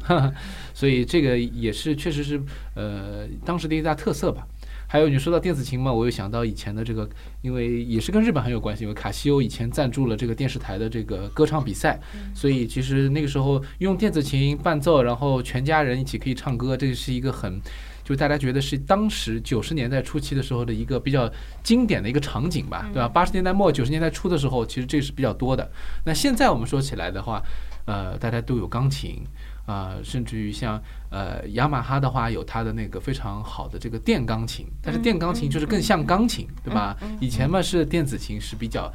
[0.73, 2.41] 所以这个也是确实是
[2.75, 4.47] 呃当时的一大特色吧。
[4.87, 7.07] 还有你说到电子琴嘛，我又想到以前的这个，
[7.43, 12.01] 因为也是跟日本很有关系，因为卡西欧以前赞助了这个电视台的这个歌唱比赛，
[12.35, 17.61] 所以其实那个时候用电子琴伴奏，然后全家人一起可以唱歌，这是一个很。
[18.05, 21.31] 就大家觉得是当时九十年代初期的时候的一个比较
[21.63, 23.09] 经典的一个场景吧，对吧？
[23.09, 25.71] 八十年代末九十年代初的时候，其实这是比较多的。
[26.05, 27.43] 那现在我们说起来的话，
[27.85, 29.23] 呃，大家都有钢琴，
[29.67, 36.97] 啊、甚至于像呃雅马哈的话，有它的那个非常好的这个电钢琴，但是电钢琴就是更像钢琴，对吧？
[37.21, 38.93] 以前嘛是电子琴是比较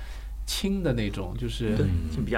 [0.48, 1.78] 轻的那种，就是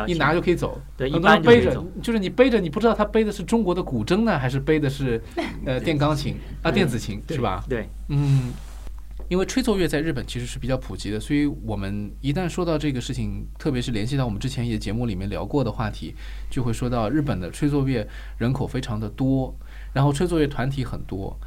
[0.06, 0.82] 一拿就可以走。
[0.98, 5.22] 对，一很多人背着就是你背着，你不知道他背的是中国的古筝呢，还是背的是
[5.66, 7.64] 呃电钢琴啊电子琴，是吧？
[7.70, 8.52] 对，嗯，
[9.30, 16.16] 因为吹奏乐在日本其实是比较普及的，所以我们一旦说到这个事情，特别是联系到我们之前也节目里面聊过的话题，
[16.50, 18.06] 就会说到日本的吹奏乐
[18.40, 19.56] 人口非常的多，
[19.94, 21.40] 然后吹奏乐团体很多。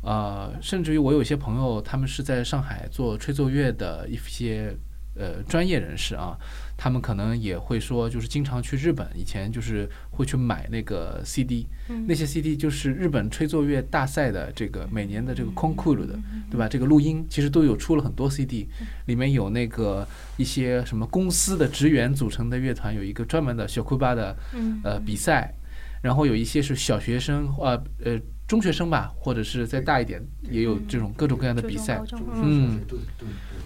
[0.00, 4.76] 呃，甚至于我有一些朋友，他们是在上海做吹奏乐的一些
[5.18, 6.38] 呃专业人士啊，
[6.76, 11.66] 他们可能也会说，就是经常去日本，以前就是会去买那个 CD，、
[12.06, 16.18] 那些 CD 就是日本吹奏乐大赛的这个每年的这个 concours 的，
[16.50, 16.68] 对吧？
[16.68, 18.68] 这个录音其实都有出了很多 CD，
[19.06, 24.80] 里面有那个一些什么公司的职员组成的乐团，有一个专门的小库巴的嗯。
[24.84, 25.52] 呃比赛，
[26.02, 32.02] 然后有一些是小学生呃呃中学生吧，或者是再大一点，也有这种各种各样的比赛。
[32.34, 32.80] 嗯，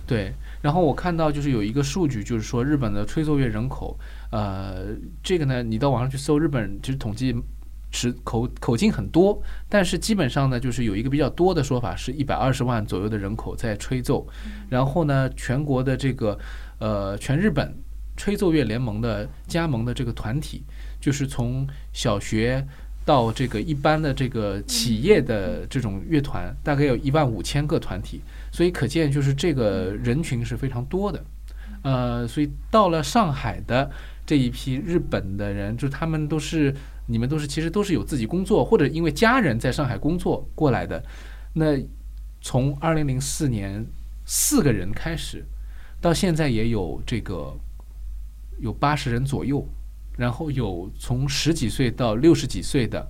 [0.05, 0.33] 对。
[0.61, 3.97] 然后我看到就是有一个数据，就是说日本的吹奏乐人口，
[4.33, 4.88] 呃，
[5.23, 7.33] 这个呢，你到网上去搜，日本其实统计
[7.92, 14.27] 是口口径很多，但是基本上呢，就是有一个比较多的说法是一百二十万左右的人口在吹奏，
[14.68, 16.37] 然后呢，全国的这个
[16.79, 17.73] 呃全日本
[18.16, 20.64] 吹奏乐联盟的加盟的这个团体，
[21.01, 22.66] 就是从小学。
[23.05, 28.21] 到这个一般的这个企业的这种乐团，大概有一万五千个团体，
[28.53, 31.23] 所以可见就是这个人群是非常多的。
[31.83, 33.91] 呃，所以到了上海的
[34.25, 36.73] 这一批日本的人，就他们都是
[37.07, 41.03] 你们都是其实都是有自己工作，或者因为家人在上海工作过来的。
[41.55, 41.77] 那
[42.41, 43.85] 从二零零四年
[44.25, 45.45] 四个人开始，
[46.01, 47.53] 到现在也有这个
[48.61, 49.67] 有八十人左右，
[50.23, 53.05] 然后有从十几岁到六十几岁的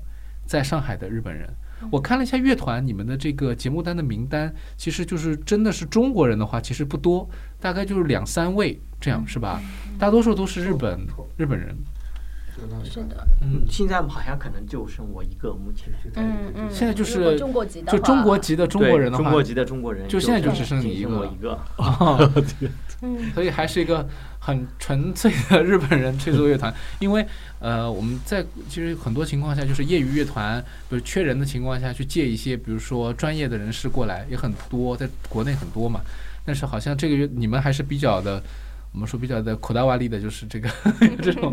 [0.47, 1.47] 在上海的日本人。
[1.91, 7.29] 我看了一下乐团，你们的这个节目单的名单，其实就是真的是中国人的话，其实不多，
[7.61, 9.61] 大概就是两三位这样，是吧？
[9.99, 11.07] 大多数都是日本
[11.37, 11.77] 日本人。
[12.85, 21.59] 是的，嗯，现在好像可能就剩我一个，目前嗯嗯，现在就是中国籍的，就中国籍的中国人的话中国，籍的中国人，就现在就就只剩你一个我一个。
[23.01, 23.33] 嗯。
[23.35, 24.07] 所以还是一个
[24.39, 26.73] 很纯粹的日本人吹奏乐团。
[27.01, 27.27] 因为
[27.59, 36.01] 呃，我们在其实很多情况下就是业余乐团，比如缺人的情况下去借一些，比如说专业的人士过来也很多，在国内很多嘛。
[36.45, 38.43] 但是好像这个月你们还是比较的。
[38.93, 40.69] 我们说比较的口袋瓦力的，就是这个
[41.23, 41.53] 这种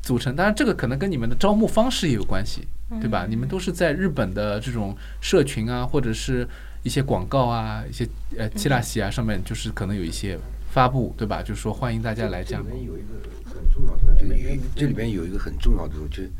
[0.00, 0.34] 组成。
[0.34, 2.66] 当然，这个可能跟你们的招募方式也有关系，
[3.00, 3.26] 对吧？
[3.28, 6.48] 你们都是在日本的这种社群啊，或者是
[6.82, 8.08] 一些广告啊、一些
[8.38, 10.38] 呃七拉西啊上面，就是可能有一些
[10.70, 11.42] 发布，对吧？
[11.42, 12.72] 就是说欢迎大家来这样这。
[12.72, 16.30] 里面有一个很重要的，这个语这里面有一个很重要的，就是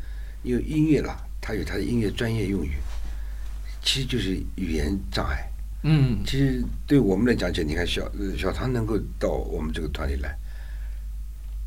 [0.41, 2.71] 因为音乐啦，它有它的音乐专业用语，
[3.83, 5.47] 其实就是语言障碍。
[5.83, 10.37] 嗯其实对我们来讲，就你看小呃小唐能够到我们这个团里来，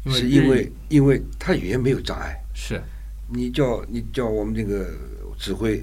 [0.04, 2.38] 因是因为因为他语言没有障碍。
[2.54, 2.80] 是
[3.28, 4.94] 你叫你叫我们那个
[5.38, 5.82] 指挥，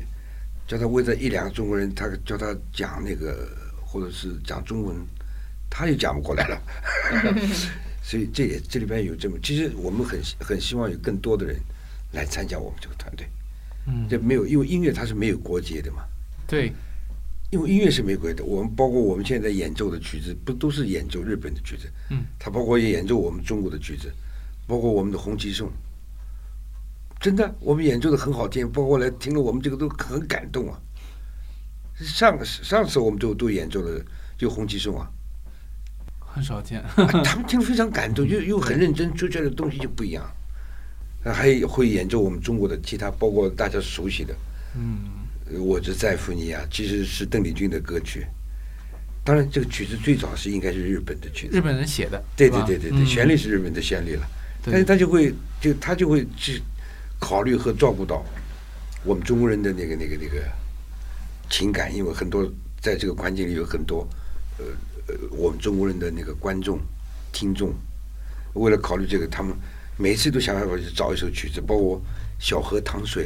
[0.68, 3.50] 叫他围着一两个中国人，他叫他讲那个
[3.84, 4.96] 或者是讲中文，
[5.70, 6.62] 他也讲不过来了。
[8.04, 11.56] 所以这也这里边有这么，其实我们很很希望有更多的人
[12.14, 13.28] 来参加我们这个团队。
[13.88, 16.04] 嗯这没有，因为音乐它是没有国界的嘛。
[16.48, 16.72] 对
[17.52, 21.92] 因为音乐是没国的，我们包括我们现在演奏的曲子，不都是演奏日本的曲子？
[22.10, 24.12] 嗯，它包括也演奏我们中国的曲子，
[24.66, 25.70] 包括我们的红旗颂。
[27.20, 30.80] 真的，我们演奏的很好听，包括来听了我们这个都很感动啊。
[32.00, 34.02] 上上次我们都都演奏了
[34.38, 35.08] 就红旗颂啊，
[36.20, 36.80] 很少见。
[36.80, 40.24] 啊他们听了非常感动，又又很认真，做出来的东西就不一样。
[40.24, 44.34] 啊还有会演奏我们中国的其他，包括大家熟悉的，
[45.60, 48.26] 我只在乎你啊，其实是邓丽君的歌曲。
[49.24, 54.28] 当然，这个曲子最早是应该是日本的曲子，日本人写的，对对对对对，嗯旋律是日本的旋律了，
[54.64, 56.60] 但是他就会就他就会去
[57.20, 58.26] 考虑和照顾到
[59.04, 60.44] 我们中国人的那个那个那个
[61.52, 64.08] 情感，因为很多在这个环境里有很多
[64.58, 64.66] 呃
[65.08, 66.80] 呃我们中国人的那个观众
[67.32, 67.72] 听众，
[68.54, 69.56] 为了考虑这个，他们
[69.98, 71.98] 每次都想办法去找一首曲子，包括
[72.40, 73.26] 《小河淌水》，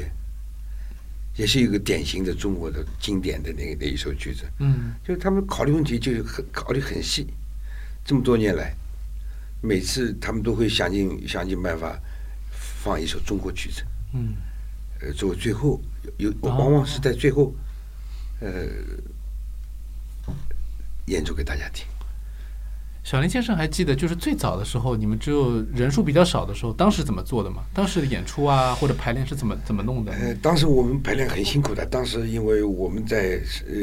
[1.35, 4.43] 也是一个典型的中国的经典的那个那一首曲子。
[4.59, 7.27] 嗯就是他们考虑问题就是很考虑很细，
[8.03, 8.73] 这么多年来，
[9.61, 11.99] 每次他们都会想尽想尽办法
[12.83, 13.83] 放一首中国曲子，
[14.13, 14.35] 嗯
[15.01, 15.81] 呃，作为最后
[16.17, 17.53] 有往往是在最后，
[18.39, 18.67] 呃，
[21.07, 21.85] 演奏给大家听。
[23.05, 27.63] 小林先生还记得，就是最早的时候，你们只有人数比较少的时候，当时怎么做的吗？
[27.71, 30.11] 当时的演出啊，或者排练是怎么怎么弄的？
[30.11, 33.75] 呃，当时我们排练很辛苦的，当时因为我们在呃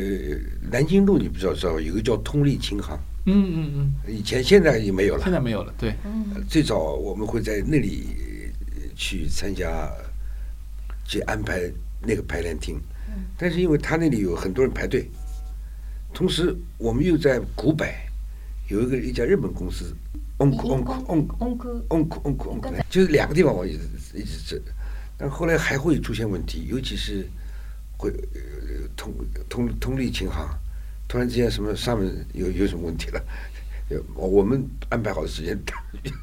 [0.68, 5.32] 南京路，你不知道知道有个叫通力琴行，嗯嗯嗯，以前现在已经没有了现。
[5.32, 8.08] 在没有了，对，嗯最早我们会在那里
[8.74, 9.88] 呃去参加，
[11.04, 11.70] 去安排
[12.00, 12.76] 那个排练厅，
[13.38, 15.08] 但是因为他那里有很多人排队，
[16.12, 17.86] 同时我们又在古柏
[18.72, 19.94] 有一个一家日本公司
[20.38, 23.82] ，onk onk onk 翁哥 onk onk onk，就是两个地方我一直
[24.14, 24.58] 一直这，
[25.18, 27.28] 但后来还会出现问题，尤其是
[27.98, 29.12] 会呃通
[29.50, 30.48] 通通力琴行，
[31.06, 33.22] 突然之间什么上面有有什么问题了。
[33.90, 35.58] 呃 我我们安排好的时间，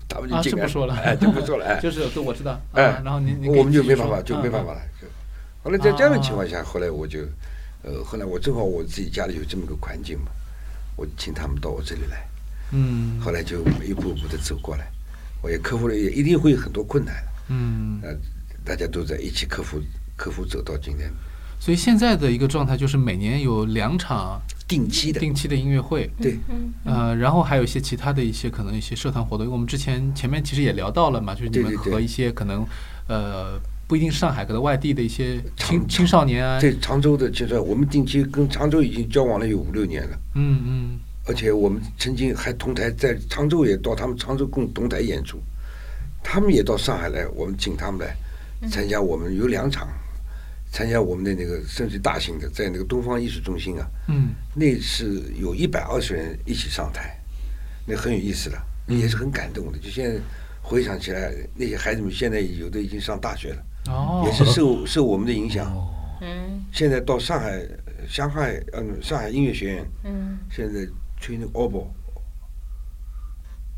[0.08, 4.82] 他们就进来了，哎，就不说了，哎， 就是对，我知道，哎啊，然后您您我们就没办法，就没办法嗯了。
[5.00, 5.08] 就。
[5.62, 7.20] 后来在这样的啊情况下，后来我就，
[7.84, 10.32] 呃，后来我正好我自己家里有这么个环境嘛，
[10.96, 12.28] 我请他们到我这里来，
[12.72, 13.20] 嗯。
[13.20, 14.90] 后来就一步一步的走过来，
[15.42, 17.16] 我也克服了，也一定会有很多困难，
[17.50, 18.16] 嗯，呃，
[18.64, 19.82] 大家都在一起克服，
[20.16, 21.12] 克服走到今天，
[21.60, 26.74] 所以现在的一个状态就是每年有两场定期的，定期的音乐会，对，嗯。
[26.86, 32.66] 呃，然后还有一些其他的一些可能一些社团活动，因为我们之前前面其实也聊到了嘛，就是你们和一些可能
[33.08, 40.20] 呃不一定上海，可能外地的一些青青少年啊，对常州的阶段，我们定期跟常州已经交往了有五六年了。
[40.36, 41.00] 嗯嗯
[41.30, 45.38] 而且我们曾经还同台在常州也到他们常州共同台演出，
[46.24, 48.16] 他们也到上海来，我们请他们来
[48.68, 49.88] 参加我们有两场，
[50.72, 57.16] 参加我们的那个甚至大型的，在那个东方艺术中心啊，嗯那是有一百二十人一起上台，
[57.86, 58.58] 那很有意思的，
[58.88, 59.78] 也是很感动的。
[59.78, 60.20] 就现在
[60.64, 65.72] 回想起来，那些孩子们现在有的已经上大学了，哦，也是受受我们的影响。
[66.22, 67.62] 嗯现在到上海，
[68.08, 70.86] 上海嗯上海音乐学院嗯现在
[71.20, 71.88] 吹那个 oboe。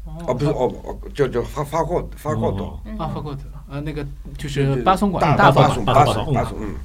[0.03, 3.37] 哦哦，不是哦，哦，叫叫发发告发告岛，啊，发过
[3.69, 6.75] 呃那个就是巴松馆大大巴松巴巴松松巴松，嗯，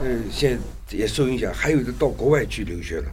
[0.00, 3.08] 嗯，现在也受影响，还有的到国外去留学了。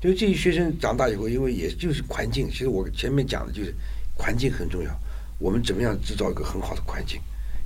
[0.00, 3.74] 就这些学生长大以后，因为也就是环境，其实我前面讲的就是
[4.16, 4.90] 环境很重要，
[5.38, 7.20] 我们怎么样制造一个很好的环境，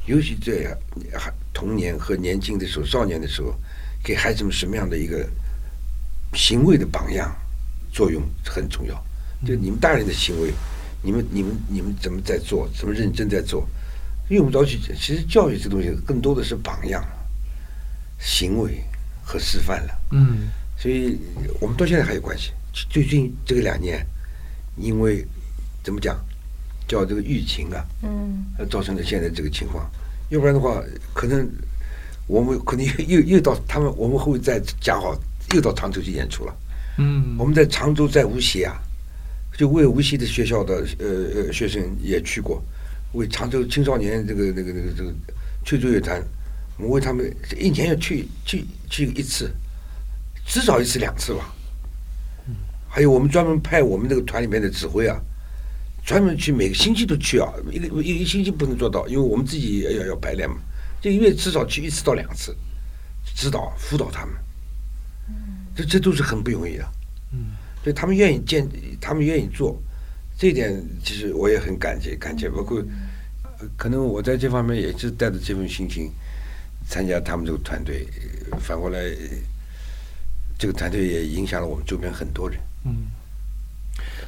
[0.07, 0.77] 尤其在
[1.17, 3.55] 还童年和年轻的时候、少年的时候，
[4.03, 5.25] 给孩子们什么样的一个
[6.35, 7.35] 行为的榜样
[7.97, 8.95] 作用很重要。
[9.47, 10.53] 就你们大人的行为，
[11.03, 13.67] 你们你们你们怎么在做，怎么认真在做，
[14.29, 14.79] 用不着去。
[14.79, 17.03] 其实教育这东西更多的是榜样、
[18.19, 18.85] 行为
[19.25, 19.99] 和示范了。
[20.11, 21.19] 嗯所以
[21.59, 22.53] 我们到现在还有关系。
[22.91, 24.07] 最近这个两年，
[24.77, 25.27] 因为
[25.83, 26.15] 怎么讲，
[26.87, 29.91] 叫这个疫情啊，嗯呃，造成了现在这个情况。
[30.29, 30.83] 要不然的话，
[31.15, 31.49] 可能
[32.27, 35.19] 我们可能又又又到他们，我们会再讲好，
[35.55, 36.55] 又到常州去演出了。
[36.99, 38.75] 嗯，我们在常州，在无锡啊，
[39.57, 42.63] 就为无锡的学校的呃呃学生也去过，
[43.13, 45.15] 为常州青少年这个那个那个这个
[45.65, 46.23] 吹奏乐团，
[46.79, 49.53] 我们为他们一年要去去去一次，
[50.47, 51.53] 至少一次两次吧。
[52.89, 55.21] 还有我们专门派我们那个团里面的指挥啊，
[56.03, 60.57] 专门去每个星期都去啊，一个一个星期不能做到，因为我们自己要要排练嘛，
[61.03, 62.57] 这个月至少去一次到两次，
[63.35, 64.35] 指导辅导他们。
[65.77, 66.85] 这这都是很不容易的。
[67.33, 67.53] 嗯，
[67.85, 68.67] 所以他们愿意建，
[69.01, 69.77] 他们愿意做，
[70.39, 72.49] 这一点其实我也很感激，感激。
[72.49, 72.83] 包括
[73.59, 76.11] 呃可能我在这方面也是带着这份心情
[76.89, 78.07] 参加他们这个团队，
[78.51, 79.17] 呃反过来，呃
[80.59, 82.59] 这个团队也影响了我们周边很多人。
[82.85, 83.09] 嗯，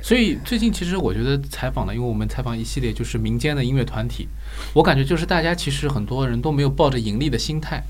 [0.03, 4.29] 所以最近其实我觉得采访呢，因为我们采访一系列就是民间的音乐团体，
[4.75, 7.83] 我感觉就是大家其实很多人都没有抱着盈利的心态，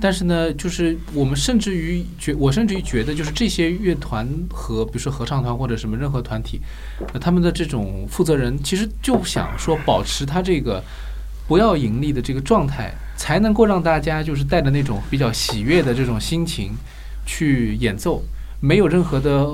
[0.00, 6.60] 但是呢，就是我们甚至于觉，我甚至于觉得，就是这些乐团和比如说合唱团或者什么任何团体，
[7.12, 10.82] 那他们的这种负责人其实就想说保持他这个
[11.46, 16.72] 不要盈利的这个状态，才能够让大家就是带着那种比较喜悦的这种心情
[17.24, 18.22] 去演奏，
[18.60, 19.46] 没有任何的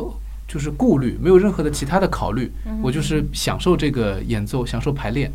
[0.49, 2.51] 就是顾虑，没有任何的其他的考虑，
[2.83, 5.31] 我就是享受这个演奏，享受排练。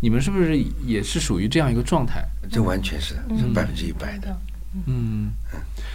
[0.00, 2.24] 你们是不是也是属于这样一个状态？
[2.50, 4.36] 这完全是是百分之一百的。
[4.86, 5.30] 嗯，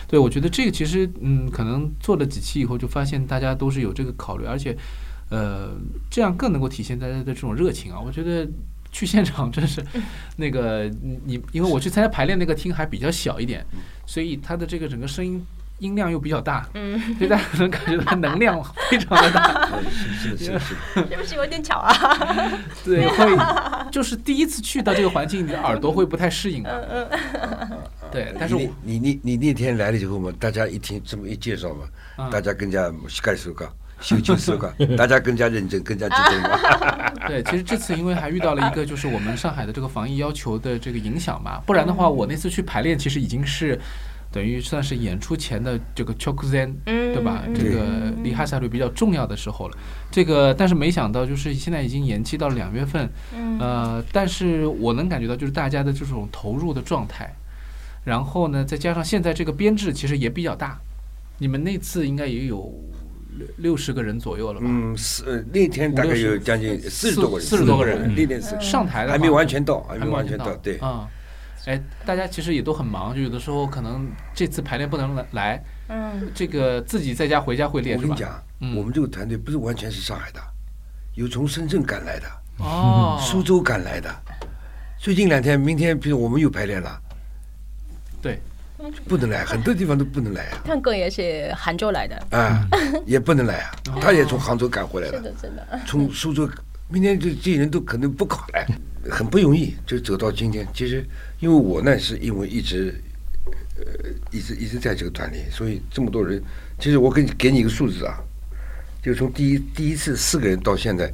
[0.08, 4.76] 对，我觉得这个其实，嗯，可能做了几期以后，就发现大家都是有这个考虑，而且，
[5.30, 5.76] 呃，
[6.10, 8.00] 这样更能够体现大家的这种热情啊。
[8.00, 8.50] 我觉得
[8.92, 9.86] 去现场真是，
[10.36, 10.90] 那个
[11.26, 13.64] 你，因为我去参加排练那个厅还比较小一点，
[14.08, 15.40] 所以它的这个整个声音。
[15.82, 19.68] 音量又比较大，嗯，所以大家能感觉到它能量 非常的大。
[19.90, 21.92] 是是是是，是不是有点巧啊？
[22.86, 26.88] 对， 会就是第一次去到这个环境，你的耳朵会不太适应的。
[26.92, 27.78] 嗯嗯。
[28.12, 32.92] 对，但是你你你你那天来了以后嘛，大家一听这么一介绍嘛，大家更加
[33.24, 33.68] 盖手感，
[34.00, 37.10] 修旧手感， 大家更加认真，更加激动嘛。
[37.28, 43.80] 对，其实这次因为还遇到了一个就是我们上海的这个防疫要求的这个影响嘛，不然的话，我那次去排练其实已经是。
[44.32, 47.44] 等于算是演出前的这个 chokuzen，对吧？
[47.54, 49.78] 这个离哈萨瑞比较重要的时候了。
[50.10, 53.10] 这个，但是没想到，就是现在已经延期到了两月份。
[53.60, 57.30] 呃，但是我能感觉到，就是大家的这种投入的状态。
[58.06, 60.80] 然后呢，再加上现在这个编制其实也比较大。
[61.38, 62.74] 你们那次应该也有
[63.38, 64.66] 六六十个人左右了吧？
[64.70, 68.16] 嗯，是那天大概有将近四十多个人，四十多个人。
[68.16, 70.78] 那天是上台的还没完全到，还没完全到，对。
[70.78, 71.08] 啊。
[71.66, 77.96] 哎，大家其实也都很忙，就有的时候可能这次排练不能来，嗯，这个自己在家回家会练。
[77.98, 78.44] 我跟你讲，
[78.76, 80.40] 我们这个团队不是完全是上海的，
[81.14, 84.10] 有从深圳赶来的，哦，苏州赶来的。
[84.98, 87.00] 最近两天，明天比如我们又排练了，
[88.24, 88.42] 对，
[89.08, 90.62] 不能来，很多地方都不能来啊。
[90.66, 92.68] 探哥也是杭州来的，啊，
[93.06, 96.50] 也不能来啊，他也从杭州赶回来了，真的，真的，从苏州，
[96.88, 98.66] 明天这这些人都可能不考来。
[99.10, 100.68] 很不容易，就走到今天。
[100.76, 101.04] 其实，
[101.42, 102.94] 因为我呢，是因为一直，
[103.78, 106.42] 呃，一直一直在这个团里，所以这么多人。
[106.80, 108.18] 其实我给你给你一个数字啊，
[109.04, 111.12] 就从第一第一次四个人到现在，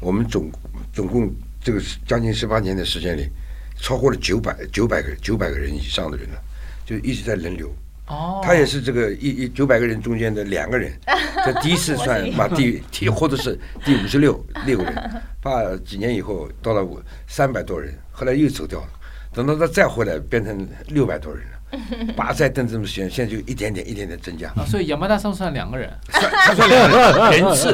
[0.00, 0.48] 我们总
[0.92, 1.28] 总共
[1.60, 3.28] 这个将近十八年的时间里，
[3.76, 6.40] 超过了九百九百个九百个人以上的人了，
[6.86, 7.68] 就一直在轮流。
[8.06, 10.92] 哦，他也是这个一一九百个人中间的两个人，
[11.44, 18.88] 这第一次算把第第或者是第五十六六个人，把几年以后到了五三百多人，后来又走掉了，
[19.34, 24.48] 等到他再回来变成六百多人了，把再等这么时间，现在就一点点一点点增加。
[24.66, 27.72] 所以亚麻大上算两个人， 算他 算两个人次，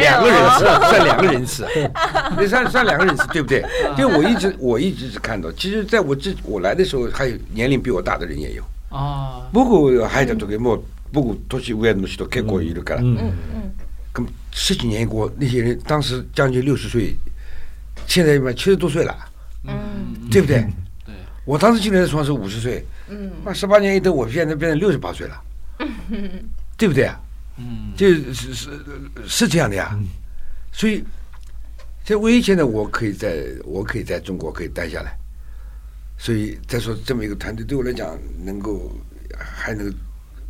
[0.00, 1.66] 两个人次算两个人次，
[2.38, 3.64] 你算算两个人次对不对？
[3.96, 8.64] 因为我一直我一直是看到，其实在我这我来的时候，还有年龄比我大的人也有。
[8.88, 10.82] 啊，不过还在这个么？
[11.12, 13.02] 不过都是为了东西都开过一路干了。
[13.04, 13.70] 嗯嗯嗯。
[14.12, 17.14] 咁十几年过，那些人当时将近六十岁，
[18.06, 19.16] 现在嘛七十多岁了。
[19.64, 20.14] 嗯。
[20.30, 20.66] 对不对？
[21.04, 21.14] 对。
[21.44, 22.84] 我当时进来的时候是五十岁。
[23.08, 23.30] 嗯。
[23.44, 25.42] 那十八年一等，我现在变成六十八岁了。
[26.76, 27.20] 对不对啊？
[27.58, 27.92] 嗯。
[27.96, 28.70] 就是是
[29.26, 29.98] 是这样的呀。
[30.72, 31.04] 所以，
[32.04, 35.16] 在唯一现在我可以在我可以在中国可以待下来。
[36.16, 38.94] 所以再说这么一个团队对我来讲，能够
[39.38, 39.92] 还能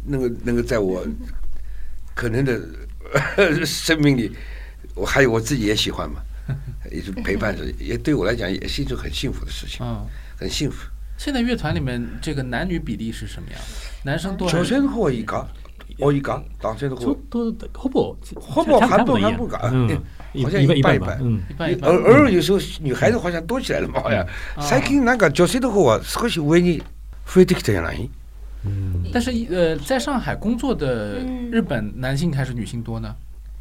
[0.04, 1.06] 能够能够在我
[2.14, 2.60] 可能的
[3.64, 4.36] 生命里，
[4.94, 6.20] 我还有我自己也喜欢嘛，
[6.91, 10.05] 一直陪伴着，也对我来讲也是一种很幸福的事情，嗯，
[10.37, 10.87] 很幸福。
[11.17, 13.65] 现在乐团里面这个男女比例是什么样的？
[14.03, 14.51] 男生多？
[14.51, 15.47] 女生多一个，
[15.97, 17.17] 多一个，男生多。
[17.29, 18.17] 都好不？
[18.39, 18.79] 好不？
[18.79, 19.57] 还不还不高？
[19.57, 21.41] 好 像一半一半，嗯，
[21.81, 24.27] 偶偶尔有时候女孩子好像多起来了嘛，好像。
[24.59, 26.83] 最近那个女性的话，少し上に
[27.25, 28.09] 増えてきたじゃない？
[28.65, 29.05] 嗯。
[29.13, 33.15] 但是呃，在上海工作的日本男性还是女性多呢？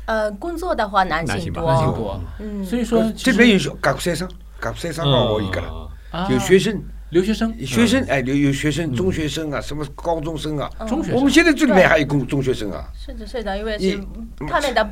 [0.10, 2.20] 呃，工作的话男性多，男性多。
[2.40, 2.66] 嗯。
[2.66, 4.28] 所以说这边有学学生，
[4.74, 6.82] 学生我一个了，有学生。
[7.12, 11.12] 留学生，学生哎，有有学生，中学生啊，什么高中生啊，中学。
[11.12, 12.88] 我们现在这里面还有中中学生啊。
[12.94, 14.00] 是的，是的，因为是
[14.48, 14.84] 他们的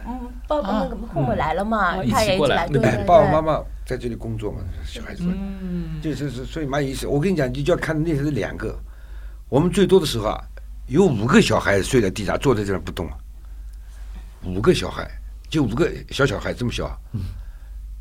[0.48, 3.04] 爸爸那个父母来了嘛，他也一起来，对对对。
[3.06, 7.06] 爸爸妈妈在这里工作嘛，小孩子，嗯，就是是，所以蛮有意思。
[7.06, 8.76] 我跟你讲，你就要看那时候两个，
[9.48, 10.44] 我们最多的时候啊，
[10.88, 13.08] 有五个小孩睡在地上，坐在这儿不动，
[14.44, 15.10] 五个小孩，
[15.50, 17.22] 就五个小小孩这么小，嗯，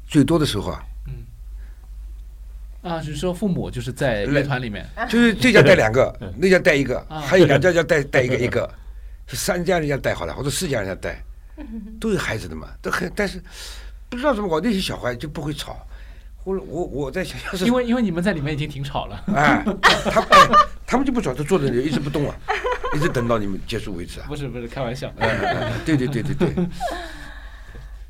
[0.06, 0.82] 最多的时候啊。
[2.82, 8.72] 啊，就是说父母就是在乐团里面，就是这家带两个， 那家带一个，还有两家家带带一个一个，
[9.26, 11.20] 是三家人家带好了，或者四家人家带，
[11.98, 13.42] 都有孩子的嘛，都很，但是
[14.08, 15.84] 不知道怎么搞，那些小孩就不会吵。
[16.44, 19.64] 我我我在想，因为因为你们在里面已经挺吵了，哎，
[20.04, 20.24] 他
[20.86, 22.36] 他们就不吵，他坐在那里一直不动啊，
[22.96, 24.26] 一直等到你们结束为止啊。
[24.28, 25.12] 不是不是开玩笑，
[25.84, 26.66] 对对对对对。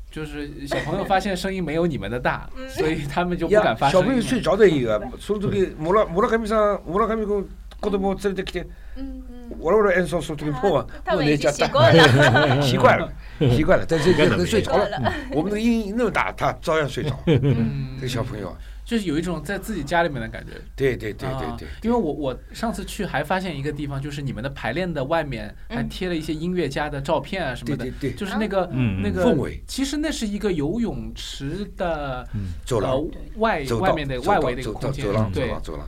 [0.09, 4.01] 就是小朋友发现声音没有你们的大，所以他们就不敢发声。
[4.01, 7.45] 小朋友睡着的一个，从这个木拉木拉海面上木拉海面上，
[7.79, 8.65] 高头木这里在看，
[8.95, 12.61] 嗯嗯，我我演奏说这个破， 他们已经习我惯了。
[12.63, 13.13] 习惯了，
[13.55, 14.87] 习惯了，但是可能睡着了。
[15.31, 17.11] 我们的音那么大，他照样睡着。
[17.27, 18.57] 嗯这个小朋友，
[18.87, 20.53] 就是有一种在自己家里面的感觉。
[20.73, 28.13] 对对对对啊对，因为我我上次去还发现一个地方，就是你们的排练的外面还贴了一些音乐家的照片啊什么的，对对对。
[28.13, 29.61] 就是那个、嗯那个氛围。
[29.67, 32.25] 其实那是一个游泳池的、
[32.65, 32.93] 走廊。
[32.93, 35.05] 呃外外面的外围的一个走空间。
[35.05, 35.61] 走廊，走对廊，。
[35.61, 35.85] 走廊。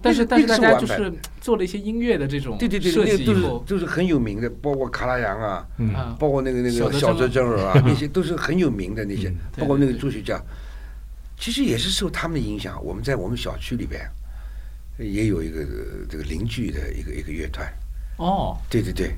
[0.00, 1.10] 但是但是大家就是
[1.40, 5.94] 做了一些音乐的这种对对对，设那都是计以后，都是很有名的，包括卡拉扬啊，嗯。
[5.94, 10.40] 啊，包括那个那个小泽征征尔啊， 那些都是很有名的那些，对包括那个作曲家，
[11.38, 12.82] 其实也是受他们的影响。
[12.84, 14.08] 我们在我们小区里边
[14.98, 17.66] 也有一个呃这个邻居的一个一个乐团，
[18.16, 19.14] 哦，对对对，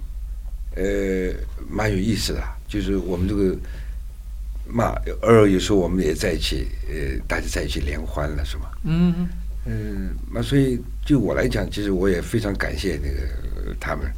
[0.76, 1.34] 呃，
[1.68, 2.42] 蛮有意思的。
[2.68, 3.56] 就是我们这个
[4.68, 8.70] 嘛，偶尔有时候我们也在一起，呃，大家在一起联欢了，是吧？
[8.84, 9.28] 嗯
[9.66, 14.10] 嗯，那所以就我来讲，其实我也非常感谢那个呃他们。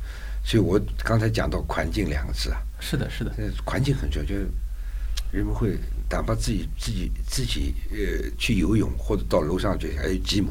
[0.44, 4.46] 所以我刚才讲到“环境”两个字啊，是的是的，呃，环境很重要，就是
[5.30, 5.78] 人们会
[6.12, 10.50] 哪怕自己自己自己呃去游泳，或者到楼上去，还有吉姆，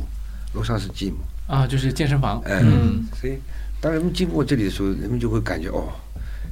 [0.55, 3.37] 楼上是吉姆，啊，就是健身房，嗯，嗯，所以
[3.79, 5.93] 当人们经过这里的时候，人们就会感觉哦，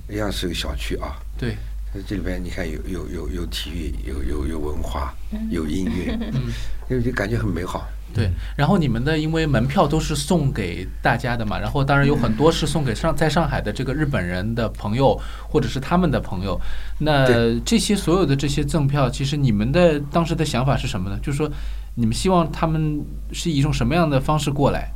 [0.08, 1.58] 一样是个小区啊，对，
[2.08, 5.12] 这里边你看有有有有体育，有有有文化，
[5.50, 6.54] 有音乐，嗯。
[6.90, 7.88] 就就感觉很美好。
[8.14, 16.60] 对，然后你们的因为门票都是送给大家的嘛，然后当然有很多是送给上在上海的这个日本人的朋友或者是他们的朋友。
[16.98, 17.26] 那
[17.66, 21.18] 这些所有的这些赠票，其实你们的当时的想法是什么呢？
[21.22, 21.50] 就是说
[21.96, 23.00] 你们希望他们
[23.32, 24.92] 是以一种什么样的方式过来？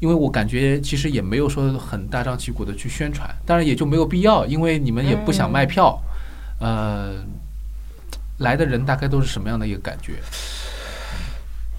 [0.00, 6.00] 因为我感觉其实也没有说很大张旗鼓的去宣传，当然也就没有必要，因为你们也不想卖票。
[6.60, 7.14] 呃，
[8.38, 10.14] 来的人大概都是什么样的一个感觉？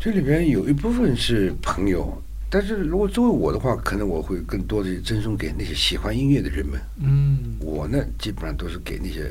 [0.02, 6.80] 这里边有一部分是朋友，但是如果作为我的话，可能我会更多的赠送给那些喜欢音乐的人们。
[7.02, 9.26] 嗯我呢，基本上都是给那些，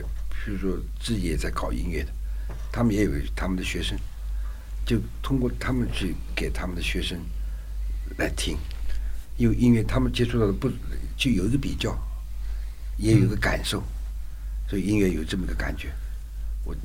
[0.45, 2.13] 比如说自己也在搞音乐的，
[2.71, 3.99] 他们也有他们的学生，
[4.85, 7.19] 就通过他们去给他们的学生
[8.19, 8.59] 来听，
[9.39, 10.69] 因为音乐他们接触到的不
[11.17, 11.99] 就有一个比较，
[12.99, 13.83] 也有一个感受，
[14.69, 15.89] 所以音乐有这么个感觉。
[16.63, 16.77] 我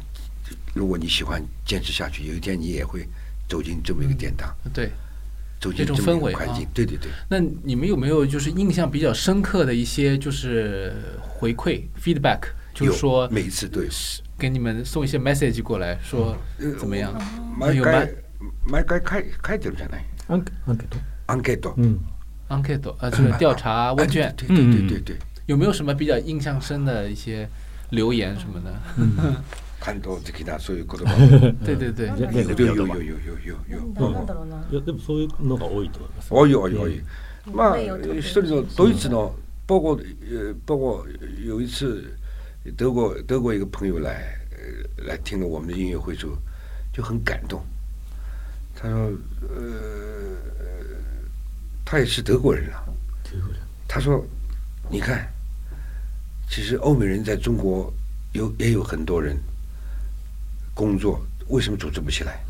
[0.74, 3.06] 如果你喜欢坚持下去，有一天你也会
[3.53, 4.91] 走进这么一个殿堂，对。
[5.61, 6.69] 走进这种这么一氛围啊个环境。
[6.73, 7.11] 对对对。
[7.29, 12.41] 那你们有没有就是印象比较深刻的一些就是回馈 feedback，
[12.73, 13.89] 就是有说每一次都有。
[14.39, 17.13] 给你们送一些 message 过来说呃怎么样？
[17.59, 18.15] 毎有吗回
[18.71, 20.05] 毎回書い書いてるじゃない。
[20.29, 21.75] アンケアンケートアンケート。
[21.77, 21.99] 嗯
[22.49, 25.17] enquete 呃，这个调查问卷对对对对对。
[25.47, 27.49] 有没有什么比较印象深的一些
[27.91, 28.73] 留言什么的？
[29.84, 31.14] 感動的なそういう言葉。
[31.66, 32.08] で でで。
[32.08, 34.66] でででよよよよよなんだろうな。
[34.72, 36.34] いやでもそういうのが多いと思います。
[36.34, 37.04] 多い多い多い。
[37.52, 39.36] まあ一人のドイツの
[39.68, 41.06] 包括包括
[41.38, 42.02] 有一次
[42.78, 44.24] 德国德国一个朋友来
[45.06, 46.38] 来听了我们的音乐会之后
[46.94, 47.62] 就很感动。
[48.74, 49.12] 他说
[49.42, 50.38] 呃
[51.84, 52.86] 他也是德国人啊。
[53.26, 53.60] 德国人。
[53.86, 54.26] 他说
[54.90, 55.28] 你看
[56.50, 57.94] 其实欧美人在中国
[58.32, 59.38] 有也有很多人。
[60.75, 62.45] 工作，为什么组织不起来？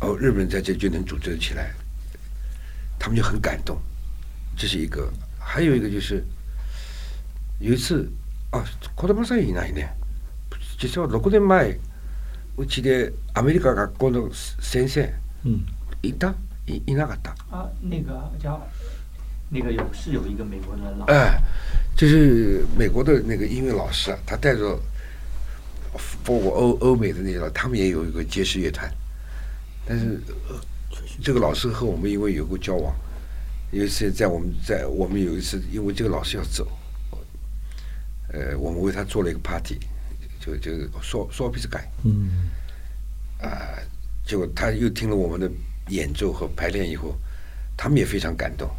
[0.00, 1.74] 哦，日本人在这就能组织起来，
[2.98, 3.80] 他们就很感动。
[4.56, 6.24] 这是一个，还有一个就是
[7.60, 8.08] 有一次
[8.50, 8.62] 啊，
[8.96, 9.88] 子供さんいないね。
[10.78, 11.78] 実は6年前
[12.56, 15.12] うちでアメリカ学校の先生
[15.44, 15.66] 嗯
[16.02, 16.34] いた
[16.66, 17.30] いいなかった。
[17.50, 18.60] 啊，那个叫
[19.50, 21.40] 那个有是有一个美国的老哎，
[21.96, 24.78] 就是美国的那个音乐老师啊，他带着
[26.23, 28.91] 包括欧欧美的那个，他们也有一个爵士乐团，
[29.85, 30.19] 但是、
[31.21, 32.95] 这个老师和我们因为有过交往，
[33.71, 36.67] 有一次在我们在我们有一次因为这个老师要走，
[38.29, 39.79] 呃，我们为他做了一个 party，
[40.39, 40.71] 就就
[41.01, 42.49] 说说彼此改嗯
[43.39, 43.77] 啊，
[44.25, 45.51] 结果他又听了我们的
[45.89, 47.15] 演奏和排练以后，
[47.75, 48.69] 他们也非常感动。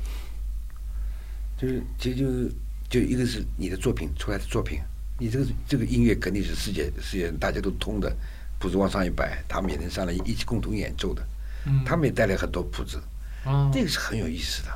[1.56, 2.52] 就是，其实就是，
[2.90, 4.80] 就一个是你的作品出来的作品，
[5.18, 8.12] 你这个这个音乐肯定是世界世界大家都通的，
[8.58, 11.22] 谱子往上一摆，他们也能上来一起共同演奏的，
[11.66, 13.00] 嗯，他们也带来很多谱子，
[13.44, 14.70] 哦这个是很有意思的。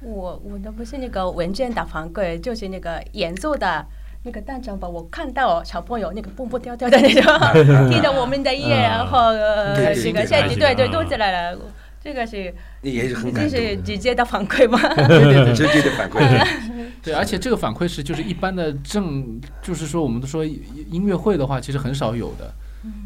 [0.00, 3.86] 我我的不是那个文件打反馈，就是那个演奏的
[4.24, 7.22] 那个当场吧，我看到小朋友那个蹦蹦跳跳的那种，
[7.90, 11.58] 听着我们的音乐，然后呃对对对这个现在对对对都起来了，
[12.02, 14.80] 这个是那也是很这感动是直接的反馈吗？
[14.96, 16.18] 对对对直接的反馈。
[17.02, 22.52] 对，而且这个反馈是就是一般的正，就是说我们都说音乐会的话，其实很少有的。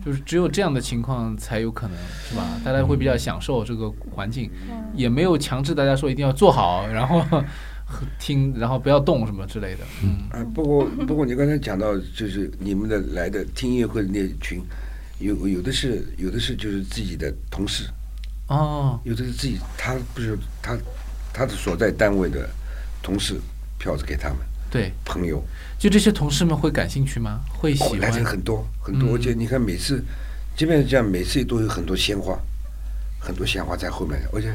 [0.04, 1.96] 就是只有这样的情况才有可能
[2.28, 2.46] 是吧？
[2.64, 4.48] 大家会比较享受这个环境，
[4.94, 7.20] 也没有强制大家说一定要坐好，然后
[8.20, 9.80] 听，然后不要动什么之类的。
[10.04, 14.62] 嗯，啊，不过不过你刚才讲到，就是你们的来的听音乐会的那群，
[15.18, 17.88] 有有的是有的是就是自己的同事，
[18.46, 20.78] 哦，有的是自己他不是他
[21.32, 22.48] 他的所在单位的
[23.02, 23.40] 同事
[23.78, 24.38] 票子给他们
[24.70, 25.42] 对，朋友，
[25.78, 27.40] 就这些同事们会感兴趣吗？
[27.48, 28.24] 会喜欢来的欢？
[28.24, 30.04] 很多很多，嗯而且你看每次，
[30.56, 32.36] 即便是这样，每次都有很多鲜花，
[33.20, 34.52] 很多鲜花在后面，而且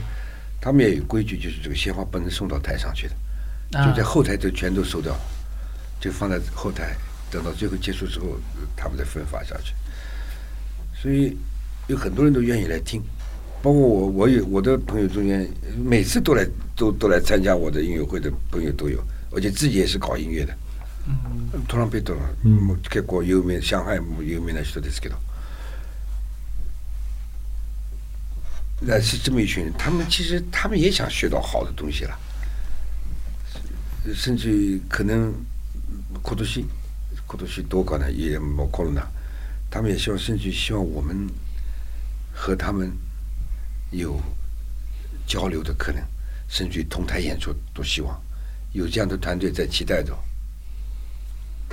[0.60, 5.18] 他们也有规矩，就是这个鲜花不能送到台上去的，啊就在后台就全都收掉，
[6.02, 6.96] 就放在后台，
[7.32, 9.74] 等到最后结束之后，呃他们再分发下去。
[11.02, 11.38] 所以
[11.88, 13.02] 有很多人都愿意来听，
[13.63, 16.47] 包括我，我有我的朋友中间，每次都来
[16.77, 20.55] 都都来参加我的音乐会的朋友都有，而且自己也是搞音乐的。
[21.07, 25.17] 嗯トランペットの、うんもう結構有名上海も有名な人ですけど。
[28.81, 32.19] 那是这么一群人，他们其实他们也想学到好的东西了，
[34.15, 35.33] 甚至于可能
[36.23, 36.67] 今年
[37.27, 39.05] 今年どうかな也もうコロナ，
[39.71, 41.29] 他们也希望甚至于希望我们
[42.33, 42.91] 和他们
[43.91, 44.21] 有
[45.27, 46.03] 交流的可能，
[46.49, 48.21] 甚至于同台演出都希望
[48.73, 50.17] 有这样的团队在期待着。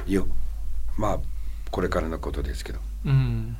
[0.05, 0.25] 有，
[0.97, 1.19] まあ
[1.71, 2.79] これからのことですけど。
[3.03, 3.55] 嗯。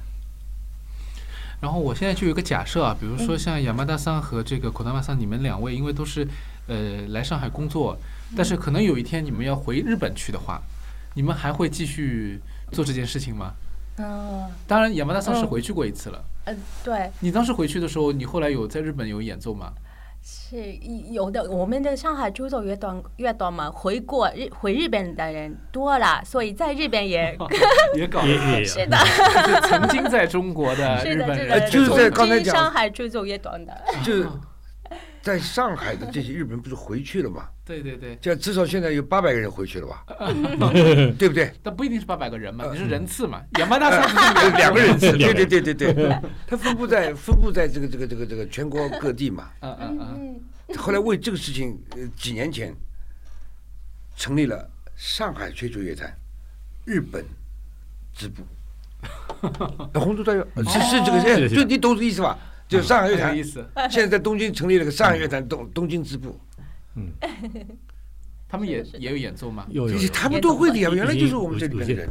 [1.59, 6.27] 然后我现在就有一个假设啊，比如嗯说像亚麻达桑和这个口达马桑，你们两位因为都是
[6.67, 7.97] 呃来上海工作，
[8.35, 10.61] 但是可能有一天你们要回日本去的话，
[11.13, 12.39] 你们还会继续
[12.71, 13.53] 做这件事情吗？
[13.98, 14.48] 嗯。
[14.66, 16.24] 当然，亚麻大桑是嗯回去过一次了。
[16.44, 19.72] 呃，对，你当时回去的时候，你后来有在日本有演奏吗？
[20.28, 20.56] 是
[21.12, 21.48] 有的。
[21.48, 27.36] 我们的上海出走乐团乐团嘛，回过日回日本的人多了，所以在日本也
[27.94, 28.64] 也搞也也。
[28.64, 28.96] 是的，
[29.46, 33.72] 就是曾经在中国的日本人，是的，就是在刚才讲上海出走乐团的，
[34.04, 34.26] 就是
[35.26, 37.48] 在上海的这些日本人不是回去了吗？
[37.64, 40.04] 对对对，这至少现在有八百个人回去了吧？
[41.18, 41.52] 对不对？
[41.64, 43.42] 但不一定是八百个人嘛，呃你是人次嘛？
[43.58, 44.02] 亚麻达桑
[44.34, 46.16] 不是 两个人次，对对对对对，
[46.46, 49.50] 他分布在分布在这个这个这个这个全国各地嘛。
[49.62, 52.72] 嗯嗯嗯，嗯，后来为这个事情，呃，几年前
[54.16, 56.08] 成立了上海吹奏乐团
[56.84, 57.24] 日本
[58.14, 58.44] 支部。
[59.92, 62.38] 红都大乐是是这个，哎是的是的就你懂这个意思吧？
[62.67, 63.65] 就上海乐团很有意思。
[63.89, 66.39] 现在在东京成立了个上海乐团东东京支部，
[66.95, 67.11] 嗯，
[68.47, 69.65] 他们也是的也有演奏吗？
[69.69, 72.09] 有有有其实他们都会的呀，已经原来就是我们这里面的人，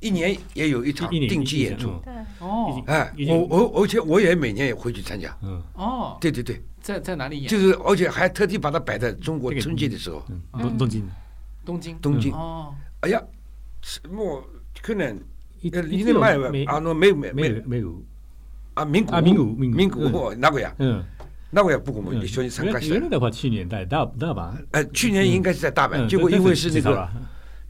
[0.00, 1.88] 一年也有一场一年定期演出。
[2.04, 5.36] 对，哦哎已，经我我而且我也每年也会去参加。
[5.42, 7.48] 嗯哦，对对对，在在哪里演？
[7.48, 11.08] 就是而且还特地把它摆在中国这个春节的时候，嗯，东东京
[11.64, 11.98] 东京。
[12.00, 12.32] 东京。
[12.32, 13.22] 哦，哎呀，
[13.82, 14.44] 是もう
[14.82, 15.18] 去年
[15.60, 18.02] 一呃一一年前は没あのメメ没メ有没有
[18.78, 21.04] あ名古あ名古名古名古屋名古屋嗯
[21.50, 23.02] 名古屋僕も嗯一緒に参原加した原。
[23.02, 27.12] 来的话去年在大大阪，呃，去年应该是在大阪，嗯结果因为是那个至少了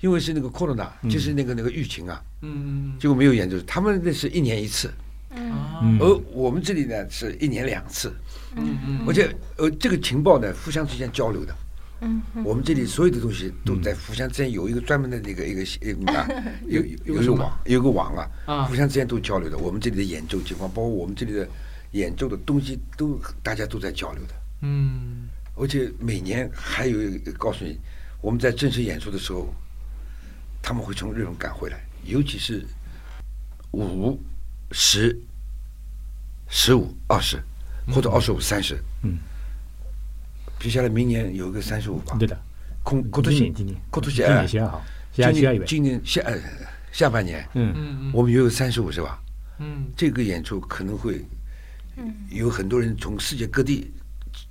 [0.01, 3.59] 因为是那个 corona，嗯就是那个那个疫情啊，嗯结果没有演奏。
[3.67, 4.91] 他们那是一年一次，
[5.35, 8.13] 嗯啊嗯而我们这里呢是一年两次，
[8.57, 11.55] 嗯嗯，而且呃这个情报呢互相之间交流的。
[12.02, 16.28] 嗯我们这里所有的东西都在互相之间有一个专门的那个一个呃啊，
[16.68, 19.58] 有有有一个网，有个网啊，啊互相之间都交流的。
[19.58, 21.48] 我们这里的演奏情况，包括我们这里的
[21.92, 24.34] 演奏的东西，都大家都在交流的。
[24.62, 27.78] 嗯而且每年还有一个告诉你，
[28.22, 29.54] 我们在正式演出的时候，
[30.62, 32.66] 他们会从日本赶回来，尤其是
[33.72, 34.18] 五、
[34.72, 35.20] 十、
[36.48, 37.44] 十五、二十，
[37.92, 38.82] 或者二十五、三十。
[39.04, 39.18] 嗯，
[40.60, 42.18] 接下来明年有个三十五吧。
[42.20, 42.38] 对的，
[42.86, 43.82] 今今今年年今年。
[43.92, 44.84] 今今年哎年十二号，
[45.14, 46.38] 下今年今年下呃
[46.92, 47.74] 下半年，嗯。
[47.76, 49.22] 嗯嗯，我们也有三十五是吧？
[49.60, 49.86] 嗯。
[49.96, 51.26] 这个演出可能会
[52.30, 53.90] 有很多人从世界各地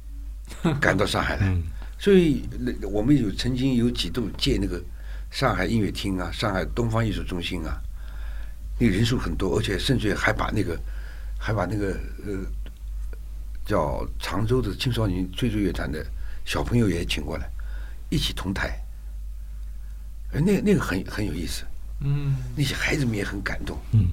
[0.81, 1.63] 赶到上海来，嗯。
[1.99, 4.83] 所以那我们有曾经有几度借那个
[5.31, 7.79] 上海音乐厅啊、上海东方艺术中心啊，
[8.79, 10.79] 那个人数很多，而且甚至还把那个
[11.39, 12.33] 还把那个呃
[13.69, 16.03] 叫常州的青少年吹奏乐团的
[16.47, 17.47] 小朋友也请过来，
[18.09, 18.81] 一起同台，
[20.33, 21.65] 哎那那个很很有意思，
[22.01, 22.35] 嗯。
[22.57, 23.79] 那些孩子们也很感动。
[23.93, 24.09] 嗯。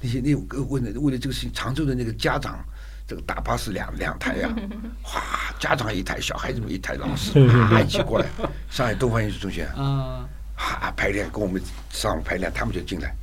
[0.00, 2.58] 那些那个为了为了这个事情，常州的那个家长，
[3.06, 4.52] 这个大巴是两两台呀、
[5.00, 5.22] 哗，
[5.60, 8.26] 家长一台，小孩子们一台，老师啊一起过来，
[8.68, 10.26] 上海东方艺术中心啊，
[10.56, 13.14] 啊啊排练跟我们上午排练，他们就进来，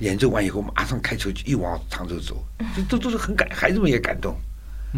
[0.00, 2.44] 演奏完以后马上开车就一往常州走，
[2.76, 4.34] 这都都是很感，孩子们也感动，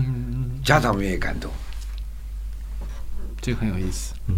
[0.06, 1.50] 嗯嗯，家长们也感动。
[3.42, 4.14] 这个很有意思。
[4.28, 4.34] 嗯，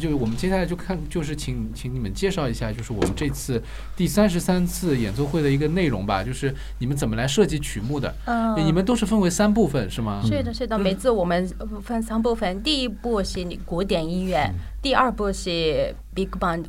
[0.00, 3.62] 就我们接下来就看，就是请请你们介绍一下，就是我们这次
[3.94, 8.14] 第三十三次演奏会的一个内容吧，就是你们怎么来设计曲目的？
[8.24, 10.22] 嗯，你们都是分为三部分是吗？
[10.24, 11.46] 是的，是的，每次我们
[11.82, 14.50] 分三部分，第一部是古典音乐，
[14.80, 16.64] 第二部是 Big Band。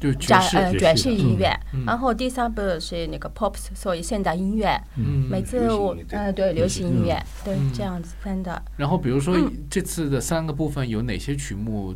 [0.00, 4.78] 就爵士呃爵士音乐，然后第三部是那个 pop，所以现代音乐。
[4.96, 8.62] 嗯，每次我呃对流行音乐对这样子分的。
[8.76, 9.34] 然后比如说
[9.70, 11.94] 这次的三个部分有哪些曲目，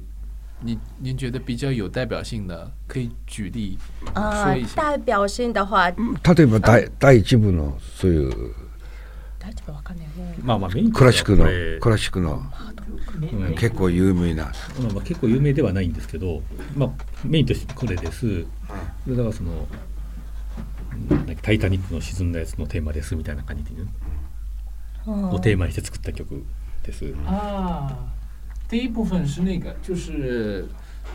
[0.62, 3.76] 您您觉得比较有代表性的，可以举例
[4.14, 4.80] 说一下。
[4.80, 5.90] 代表性的话，
[6.22, 6.58] 他对吧？
[6.58, 8.54] 大大一部のそういう。
[10.44, 11.44] まあまあクラシックの
[11.80, 12.42] クラシックの
[13.57, 14.51] 結構有名な、ま
[14.89, 16.41] あ、まあ結構有名ではないんですけど、
[16.75, 16.89] まあ、
[17.23, 18.45] メインとしてこれです、
[19.07, 19.67] だからその
[21.41, 23.87] 「タイタニック」の沈んだやつのテーマですみたいな感じで、ね、
[25.05, 26.43] をテーマにして作った曲
[26.83, 27.13] です。
[27.25, 27.95] 啊，
[28.69, 30.65] 第一部分是那个就是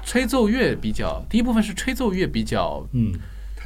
[0.04, 3.12] 吹奏乐比较，第一部分是吹奏乐比较嗯。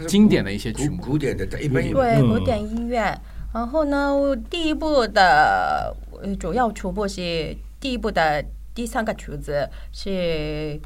[0.09, 3.17] 经典的一些曲目，古典的一般对古典音乐。
[3.53, 5.95] 然后呢，第一部的
[6.41, 10.80] 主要曲目是第一部的第三个曲子是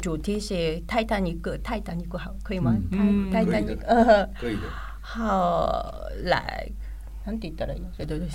[0.00, 2.76] 主题是泰坦尼克，泰坦尼克好可以吗？
[2.92, 4.62] 嗯，泰坦尼克，呃，可以的。
[5.00, 6.70] 好，来，
[7.26, 7.90] なんて言ったらいいの？
[7.96, 8.28] 对对对，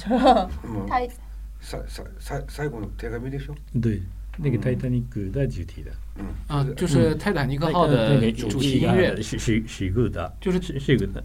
[0.88, 1.08] 泰。
[1.62, 3.56] 最最最最後の手紙でしょ？
[3.80, 4.02] 对，
[4.38, 5.92] 那个泰坦尼克的主题的。
[6.18, 11.24] 嗯啊，就是泰坦尼克号的主题音乐是是是一个的，就是是一个的。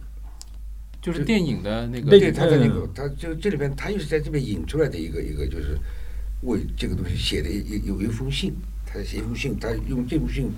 [1.01, 5.79] 就是电影的那个，对，他在那个，他就这里边，他又是在这边引出来的一个一个，就是
[6.44, 8.54] 为这个东西写的有有一封信，
[8.86, 10.52] 他写一封信，他用这封信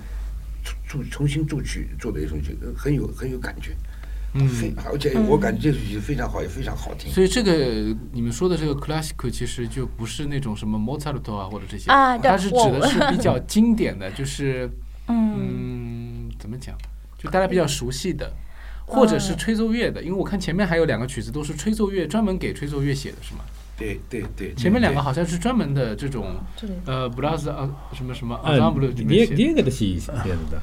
[0.88, 3.76] 作重新作曲做的一首曲，很有很有感觉，
[4.34, 7.12] 嗯，非而且我感觉这首曲非常好，也非常好听。
[7.12, 14.70] 所以这个你们说的这个 classic 其实就不是那种什么 Mozart 啊或者这些，啊，它是指的是比较 经典的，就是
[15.08, 16.76] 嗯，怎么讲，
[17.18, 18.32] 就大家比较熟悉的。
[18.88, 23.40] 或者是吹奏乐的，因为我看前面还有两个曲子都是吹奏乐专门给吹奏乐写的，是吗？
[23.76, 26.36] 对对对，前面两个好像是专门的这种
[26.84, 28.52] 呃布拉斯啊什么什么啊，
[28.96, 29.70] 第二第二个的。
[29.70, 30.62] 是这样的。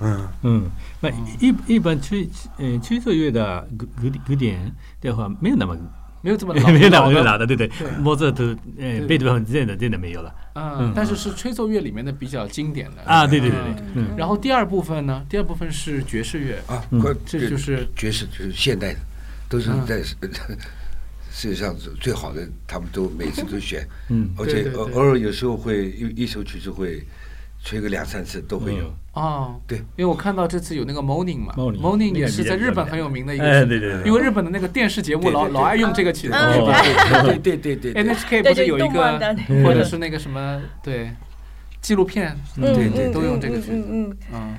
[0.00, 0.28] 嗯。
[0.42, 1.10] 嗯，那
[1.40, 5.76] 一一般吹嗯吹奏乐的古古古典的话没有那么。
[6.24, 10.34] 没有这么老， 没有那么老的，对对，莫扎特，呃，贝多芬这样的真的没有了。
[10.54, 13.02] 嗯，但是是吹奏乐里面的比较经典的。
[13.02, 13.58] 啊，对对对
[13.92, 14.02] 对。
[14.16, 16.58] 然后第二部分呢，第二部分是爵士乐。
[16.66, 16.82] 啊，
[17.26, 19.00] 这就是爵士，就是现代的，
[19.50, 20.02] 都是在
[21.36, 27.02] 世界上最好的，他们都每次都选，嗯，而且偶偶尔有时候会一一首曲子会。
[27.66, 28.92] 吹个两三次都会有。
[29.14, 36.34] 哦，对，因为我看到这次有那个 Morning 嘛，Morning 也是在日本很有名的一个，哎对对因为日本的那个电视节目老老爱用这个曲子，
[37.24, 39.18] 对对对对，NHK 不是有一个，
[39.64, 41.10] 或者是那个什么对
[41.80, 44.56] 纪录片，对对都用这个曲子，嗯嗯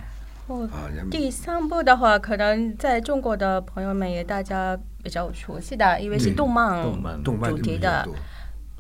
[0.48, 0.68] 哦，
[1.12, 6.82] 第三部的话，可能在中国的朋友们也大家比较熟悉的，因为是动漫
[7.24, 8.06] 动漫主题的。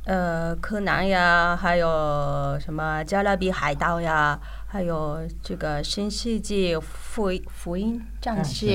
[0.05, 8.67] 呃，柯南呀，还有什么加勒比海盗呀，还有这个新世纪福福音战士。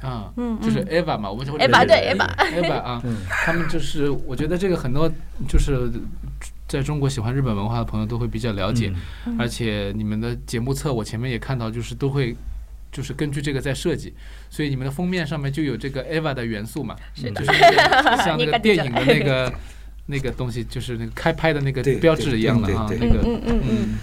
[0.00, 5.10] 啊，嗯，就是 Eva 嘛，我们就 Eva 对 Eva，Eva 啊，他们就是我觉得这个很多
[5.48, 5.90] 就是
[6.68, 8.92] 在中国喜欢日本文化的朋友都会比较了解，
[9.36, 12.36] 而且你们的节目册我前面也看到，就是都会
[12.91, 14.13] 就是根据这个在设计，
[14.49, 17.43] 所以你们的封面上面就有这个 Eva 的元素嘛，是的，
[18.23, 19.53] 像那个电影的那个。
[20.07, 23.97] 那个东西就是那个开拍的那个标志一样的啊，那个嗯嗯嗯，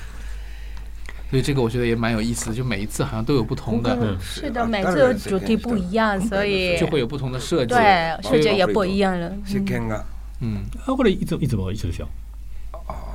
[1.29, 9.31] 所以这个我觉得也蛮有意思的，就每一次好像都有不同的，是的，每次主题不一样，所以就会有不同的设计，对，设计也不一样了。
[10.41, 12.09] 嗯，あこれいついつも一緒ですよ。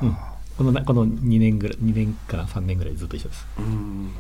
[0.04, 0.16] うん、
[0.58, 3.48] このこの二年ぐらい二年から三年ぐらいずっと一緒です。
[3.58, 4.12] 嗯，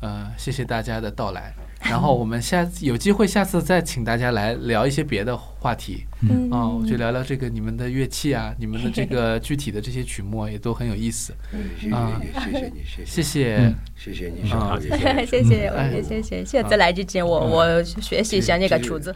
[0.00, 1.52] 呃，谢谢大家的到来。
[1.80, 6.04] 然后我们下次有机会，下次再请大家来聊一些别的话题。
[6.28, 11.32] 嗯，啊，我就聊聊这个你们的乐器啊，你们的这个具体的这些曲目啊，也都很有意思。
[11.92, 16.44] 啊，谢谢你，谢谢，谢谢你，啊， 谢谢，谢谢，谢谢。
[16.44, 19.14] 下次来之前，我我学习一下那个曲子。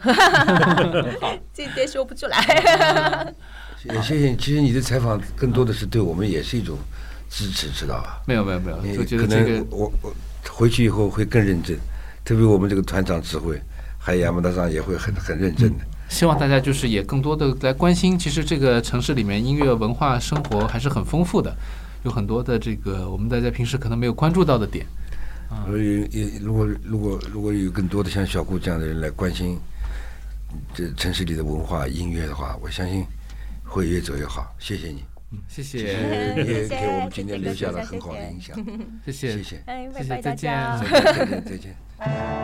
[1.19, 3.33] 好，今天说不出来。
[3.77, 6.77] 谢谢谢，其实你的采访更多的是对我们也是一种
[7.29, 8.21] 支持，知道吧？
[8.25, 10.15] 没有没有没有，我觉得这个我我
[10.49, 11.77] 回去以后会更认真。
[12.25, 13.61] 特别我们这个团长指挥，
[13.97, 15.85] 还有亚麻大上也会很很认真的。
[16.09, 21.55] 希望大家就是也更多的来关心，其实这个城市里面音乐文化生活还是很丰富的，
[22.03, 24.85] 有很多的这个我们大家平时可能没有关注到的点。
[25.65, 29.59] 所以也如果如果如果有更多的像小顾这样的人来关心
[30.73, 33.05] 这城市里的文化音乐的话，我相信
[33.63, 34.55] 会越走越好。
[34.59, 35.12] 谢谢你。
[35.47, 38.55] 谢谢，实 也给我们今天留下了很好的印象。
[39.05, 39.63] 谢谢，谢谢，
[39.97, 40.21] 谢谢。
[40.21, 41.75] 再见，再见，再见。